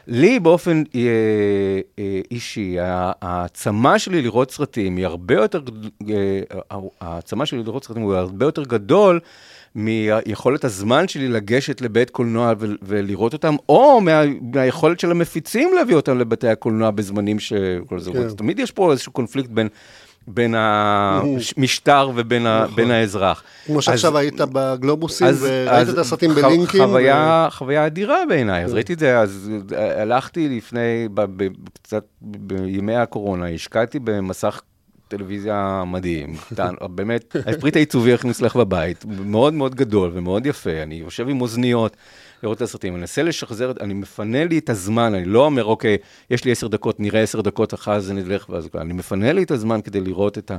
[0.06, 1.00] לי באופן אה,
[1.98, 5.60] אה, אישי, העצמה שלי לראות סרטים היא הרבה יותר,
[6.10, 6.40] אה,
[7.00, 9.20] העצמה שלי לראות סרטים הוא הרבה יותר גדול
[9.74, 14.20] מיכולת הזמן שלי לגשת לבית קולנוע ו- ולראות אותם, או מה,
[14.54, 17.52] מהיכולת של המפיצים להביא אותם לבתי הקולנוע בזמנים ש...
[18.12, 18.28] כן.
[18.36, 19.68] תמיד יש פה איזשהו קונפליקט בין...
[20.28, 22.76] בין המשטר ובין ה- נכון.
[22.76, 23.42] בין האזרח.
[23.66, 26.84] כמו שעכשיו היית בגלובוסים אז- וראית אז את הסרטים ח- בלינקים.
[26.84, 28.64] חוויה, חוויה אדירה בעיניי, כן.
[28.66, 29.50] אז ראיתי את זה, אז
[29.96, 30.78] הלכתי לפני,
[31.14, 31.48] ב- ב-
[31.82, 34.60] קצת בימי הקורונה, השקעתי במסך
[35.10, 40.94] טלוויזיה מדהים, קטן, באמת, הפריט העיצובי הכי מוצלח בבית, מאוד מאוד גדול ומאוד יפה, אני
[40.94, 41.96] יושב עם אוזניות.
[42.42, 45.96] לראות את הסרטים, אני מנסה לשחזר, אני מפנה לי את הזמן, אני לא אומר, אוקיי,
[46.30, 49.50] יש לי עשר דקות, נראה עשר דקות, אחרי זה נלך, ואז אני מפנה לי את
[49.50, 50.56] הזמן כדי לראות את, ה,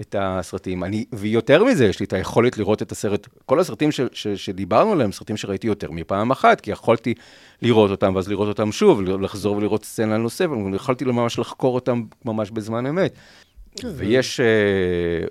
[0.00, 0.84] את הסרטים.
[0.84, 4.92] אני, ויותר מזה, יש לי את היכולת לראות את הסרט, כל הסרטים ש, ש, שדיברנו
[4.92, 7.14] עליהם, סרטים שראיתי יותר מפעם אחת, כי יכולתי
[7.62, 12.50] לראות אותם, ואז לראות אותם שוב, לחזור ולראות סצנה נוספת, יכולתי ממש לחקור אותם ממש
[12.50, 13.14] בזמן אמת.
[13.96, 14.46] ויש אה,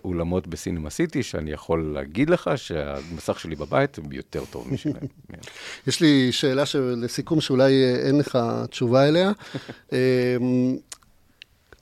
[0.06, 5.08] אולמות בסינמה סיטי שאני יכול להגיד לך שהמסך שלי בבית הוא יותר טוב משלהם.
[5.32, 5.38] כן.
[5.88, 6.64] יש לי שאלה
[6.98, 9.32] לסיכום שאולי אה, אין לך תשובה אליה.
[9.92, 9.98] אמ,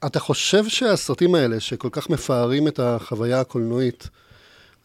[0.05, 4.09] אתה חושב שהסרטים האלה, שכל כך מפארים את החוויה הקולנועית,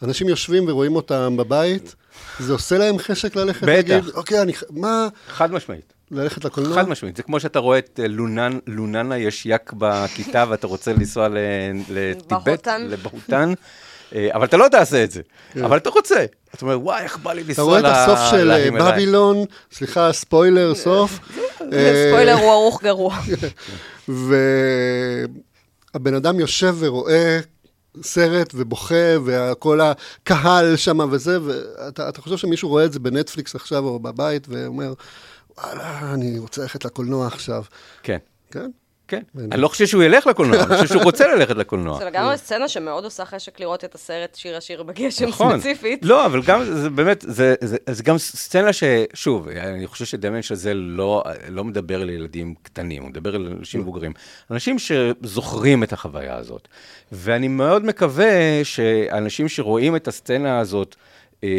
[0.02, 1.94] אנשים יושבים ורואים אותם בבית,
[2.38, 3.68] זה עושה להם חשק ללכת בטח.
[3.68, 5.91] להגיד, אוקיי, אני, מה, חד משמעית.
[6.12, 6.74] ללכת לקולנוע?
[6.74, 11.28] חד משמעית, זה כמו שאתה רואה את אה, לונן, לוננה ישיק בכיתה ואתה רוצה לנסוע
[11.28, 11.36] ל-
[11.88, 12.86] לטיבט, בהוטן.
[12.88, 13.52] לבהוטן,
[14.14, 15.20] אה, אבל אתה לא תעשה את זה,
[15.64, 16.24] אבל אתה רוצה.
[16.54, 19.36] אתה אומר, וואי, איך בא לי אתה לנסוע רואה את הסוף של אה, להימלאיה." בבילון,
[19.72, 21.18] סליחה, ספוילר, סוף.
[21.58, 23.16] ספוילר הוא ארוך גרוע.
[25.94, 27.40] והבן אדם יושב ורואה
[28.02, 28.94] סרט ובוכה,
[29.24, 34.46] וכל הקהל שם וזה, ואתה אתה חושב שמישהו רואה את זה בנטפליקס עכשיו או בבית,
[34.50, 34.92] ואומר,
[35.58, 37.64] וואלה, אני רוצה ללכת לקולנוע עכשיו.
[38.02, 38.18] כן,
[38.50, 38.70] כן?
[39.12, 39.22] כן.
[39.52, 41.98] אני לא חושב שהוא ילך לקולנוע, אני חושב שהוא רוצה ללכת לקולנוע.
[41.98, 45.58] זה לגמרי סצנה שמאוד עושה חשק לראות את הסרט שיר השיר בגשם נכון.
[45.58, 46.00] ספציפית.
[46.02, 50.74] לא, אבל גם, זה באמת, זה, זה, זה גם סצנה ששוב, אני חושב שדמיין שזה
[50.74, 54.12] לא, לא מדבר לילדים קטנים, הוא מדבר על אנשים מבוגרים.
[54.50, 56.68] אנשים שזוכרים את החוויה הזאת.
[57.12, 60.96] ואני מאוד מקווה שאנשים שרואים את הסצנה הזאת,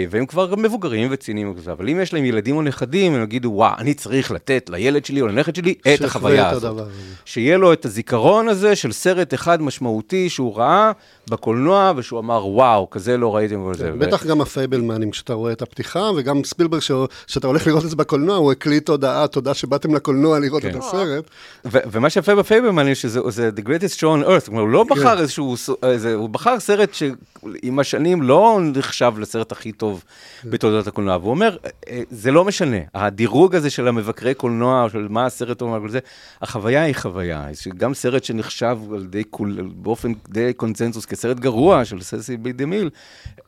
[0.09, 3.73] והם כבר מבוגרים וציניים וזה, אבל אם יש להם ילדים או נכדים, הם יגידו, וואה,
[3.77, 6.87] אני צריך לתת לילד שלי או לנכד שלי את החוויה את הזאת.
[7.25, 10.91] שיהיה לו את הזיכרון הזה של סרט אחד משמעותי שהוא ראה
[11.29, 13.91] בקולנוע, ושהוא אמר, וואו, כזה לא ראיתם וזה.
[13.93, 16.91] ו- בטח גם הפייבלמנים, כשאתה רואה את הפתיחה, וגם ספילברג, ש-
[17.27, 20.69] שאתה הולך לראות את זה בקולנוע, הוא הקליט הודעה, תודה שבאתם לקולנוע לראות כן.
[20.69, 21.23] את הסרט.
[21.65, 25.19] ו- ומה שיפה בפייבלמן, שזה זה The Greatest Show on Earth, כלומר, הוא לא בחר
[25.19, 30.03] איזשהו, ס- איזה, הוא בחר סרט שעם השנים לא נחשב לסרט הכי טוב
[30.45, 31.57] בתולדות הקולנוע, והוא אומר,
[31.89, 35.99] "אה, זה לא משנה, הדירוג הזה של המבקרי קולנוע, של מה הסרט אומר, וכל זה,
[36.41, 37.47] החוויה היא חוויה,
[37.77, 42.65] גם סרט שנחשב על די כול, באופן די קונצנזוס כסרט גרוע של ססי בי דה
[42.65, 42.89] מיל,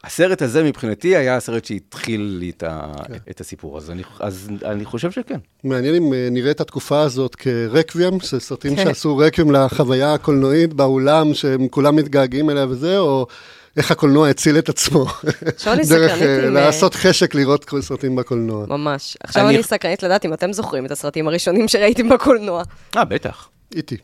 [0.03, 2.91] הסרט הזה מבחינתי היה הסרט שהתחיל לי את, ה-
[3.29, 5.39] את הסיפור, אז אני, אז אני חושב שכן.
[5.63, 8.83] מעניין אם אה, נראה את התקופה הזאת כרקוויאם, של סרטים כן.
[8.83, 13.27] שעשו רקוויאם לחוויה הקולנועית באולם, שהם כולם מתגעגעים אליה וזה, או
[13.77, 15.05] איך הקולנוע הציל את עצמו.
[15.55, 18.65] עכשיו אני דרך סקרנית אה, אם, לעשות חשק לראות סרטים בקולנוע.
[18.65, 19.17] ממש.
[19.23, 22.63] עכשיו אני- סקרנית לדעת אם אתם זוכרים את הסרטים הראשונים שראיתם בקולנוע.
[22.97, 23.49] אה, בטח.
[23.75, 23.97] איטי.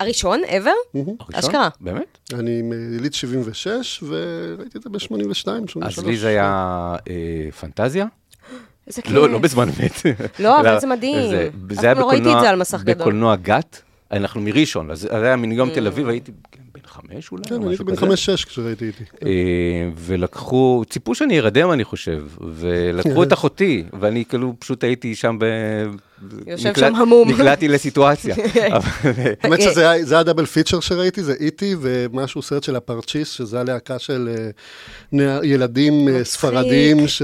[0.00, 0.98] הראשון, ever?
[1.34, 1.68] אשכרה.
[1.80, 2.18] באמת?
[2.34, 2.62] אני
[2.96, 4.98] יליד 76, וראיתי את זה ב-82,
[5.34, 5.98] 83.
[5.98, 6.54] אז לי זה היה
[7.10, 7.14] אה,
[7.60, 8.06] פנטזיה.
[8.86, 9.12] איזה כיף.
[9.12, 9.92] לא, לא בזמן אמת.
[10.38, 11.30] לא, אבל אלא זה מדהים.
[11.30, 11.48] זה-
[11.82, 12.94] היה פעם לא ראיתי בקולנוע- את זה על מסך גדול.
[12.94, 13.82] בקולנוע גת,
[14.12, 16.32] אנחנו מראשון, אז זה היה מיום תל אביב, הייתי
[16.90, 17.94] חמש אולי, כן, או אני הייתי בן.
[17.94, 17.96] 5-6
[18.46, 19.04] כשראיתי איתי.
[19.24, 19.30] אה,
[19.96, 22.24] ולקחו, ציפו שאני ארדם, אני חושב,
[22.54, 25.86] ולקחו את אחותי, ואני כאילו פשוט הייתי שם ב-
[26.46, 27.28] יושב שם המום.
[27.30, 28.34] נקלעתי לסיטואציה.
[29.42, 33.98] האמת שזה היה- זה הדאבל פיצ'ר שראיתי, זה איטי ומשהו, סרט של הפרצ'יס, שזה הלהקה
[33.98, 34.28] של
[35.20, 36.24] אה, ילדים אה.
[36.24, 37.22] ספרדים, ש...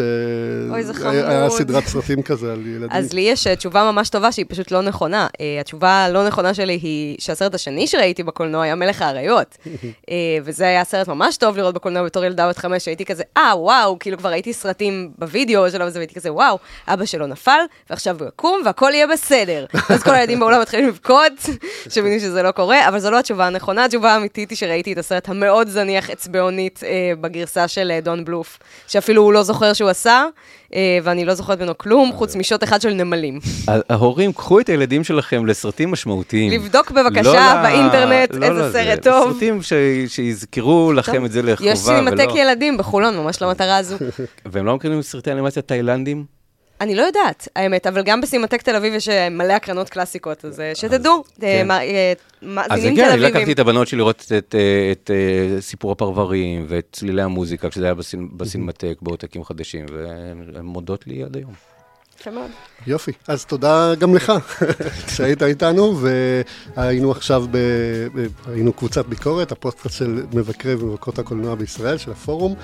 [0.70, 1.58] אוי, זה היה חמוד.
[1.58, 2.88] סדרת סרטים כזה על ילדים.
[2.90, 5.26] אז לי יש אה, תשובה ממש טובה שהיא פשוט לא נכונה.
[5.40, 9.56] אה, התשובה הלא נכונה שלי היא שהסרט השני שראיתי בקולנוע היה מלך האריות.
[10.10, 13.52] אה, וזה היה סרט ממש טוב לראות בקולנוע בתור ילדה בת חמש, שהייתי כזה, אה,
[13.56, 18.28] וואו, כאילו כבר ראיתי סרטים בווידאו שלו והייתי כזה, וואו, אבא שלו נפל, ועכשיו הוא
[18.28, 19.66] יקום והכל יהיה בסדר.
[19.90, 21.32] ואז כל הילדים בעולם מתחילים לבכות,
[21.88, 23.84] שמבינים שזה לא קורה, אבל זו לא התשובה הנכונה.
[23.84, 28.58] התשובה האמיתית היא שראיתי את הסרט המאוד זניח אצבעונית אה, בגרסה של אה, דון בלוף,
[28.86, 30.24] שאפילו הוא לא זוכר שהוא עשה,
[30.74, 33.38] אה, ואני לא זוכרת ממנו כלום, חוץ משוט אחד של נמלים.
[33.90, 36.52] ההורים, קחו את הילדים שלכם לסרטים משמעותיים.
[36.52, 38.72] לבדוק בבקשה לא באינטרנט לא איזה לזה.
[38.72, 39.32] סרט טוב.
[39.32, 39.72] סרטים ש-
[40.08, 41.70] שיזכרו לכם את זה לחובה.
[41.70, 43.96] יש סינמטק ילדים בחולון, ממש למטרה הזו.
[44.46, 46.35] והם לא מכירים סרטי אנימציה תאילנדים?
[46.80, 50.60] אני לא יודעת, האמת, אבל גם בסינמטק תל אביב יש אה, מלא הקרנות קלאסיקות, אז
[50.60, 51.68] אה, שתדעו, אה, כן.
[51.68, 53.54] מה- אה, אז מאזינים כן, תל אני לקחתי אביבים.
[53.54, 54.54] את הבנות שלי לראות את,
[54.92, 55.10] את
[55.60, 61.36] סיפור הפרברים ואת צלילי המוזיקה, כשזה היה בסינ- בסינמטק, בעותקים חדשים, והן מודות לי עד
[61.36, 61.52] היום.
[62.86, 64.32] יופי, אז תודה גם לך
[65.16, 65.98] שהיית איתנו,
[66.76, 67.56] והיינו עכשיו, ב...
[68.14, 72.54] ב- היינו קבוצת ביקורת, הפודקאסט של מבקרי ומבקרות הקולנוע בישראל, של הפורום.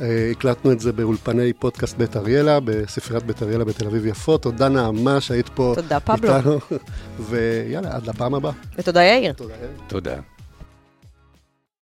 [0.00, 4.38] אה, הקלטנו את זה באולפני פודקאסט בית אריאלה, בספריית בית אריאלה בתל אביב יפו.
[4.38, 6.36] תודה נעמה שהיית פה תודה, פבלו.
[6.36, 6.58] איתנו,
[7.28, 8.52] ויאללה, עד לפעם הבאה.
[8.78, 9.32] ותודה יאיר.
[9.32, 9.54] תודה.
[9.54, 9.70] יאיר.
[9.86, 10.37] תודה.